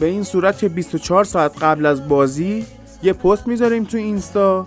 به 0.00 0.06
این 0.06 0.22
صورت 0.22 0.58
که 0.58 0.68
24 0.68 1.24
ساعت 1.24 1.62
قبل 1.62 1.86
از 1.86 2.08
بازی 2.08 2.66
یه 3.02 3.12
پست 3.12 3.46
می‌ذاریم 3.46 3.84
تو 3.84 3.96
اینستا 3.96 4.66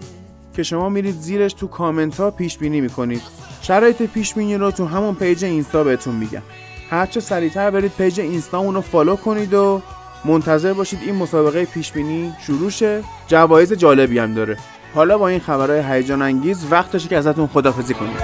که 0.54 0.64
شما 0.64 0.90
میرید 0.90 1.16
زیرش 1.16 1.54
تو 1.54 1.68
کامنت 1.68 2.20
ها 2.20 2.32
پیش 2.32 2.58
بینی 2.58 2.82
می‌کنید. 2.82 3.22
شرایط 3.62 4.02
پیش 4.02 4.34
بینی 4.34 4.56
رو 4.56 4.72
تو 4.72 4.86
همون 4.86 5.16
page 5.16 5.46
اینستا 5.46 5.84
بهتون 5.84 6.16
میگم. 6.16 6.42
هرچه 6.90 7.20
سریعتر 7.20 7.72
برید 7.72 7.92
page 7.98 8.20
اینستامون 8.20 8.76
رو 8.76 8.82
follow 8.82 9.16
کنید 9.16 9.54
و 9.54 9.82
منتظر 10.26 10.74
باشید 10.74 11.00
این 11.06 11.16
مسابقه 11.16 11.66
پیش 11.66 11.92
بینی 11.92 12.34
شروع 12.40 12.70
شه. 12.70 13.04
جوایز 13.28 13.74
جالبی 13.74 14.20
هم 14.20 14.34
داره. 14.34 14.58
حالا 14.96 15.18
با 15.18 15.28
این 15.28 15.40
خبرهای 15.40 15.98
هیجان 15.98 16.22
انگیز 16.22 16.66
وقتشه 16.72 17.08
که 17.10 17.18
ازتون 17.18 17.48
خدافزی 17.48 17.94
کنیم. 17.94 18.18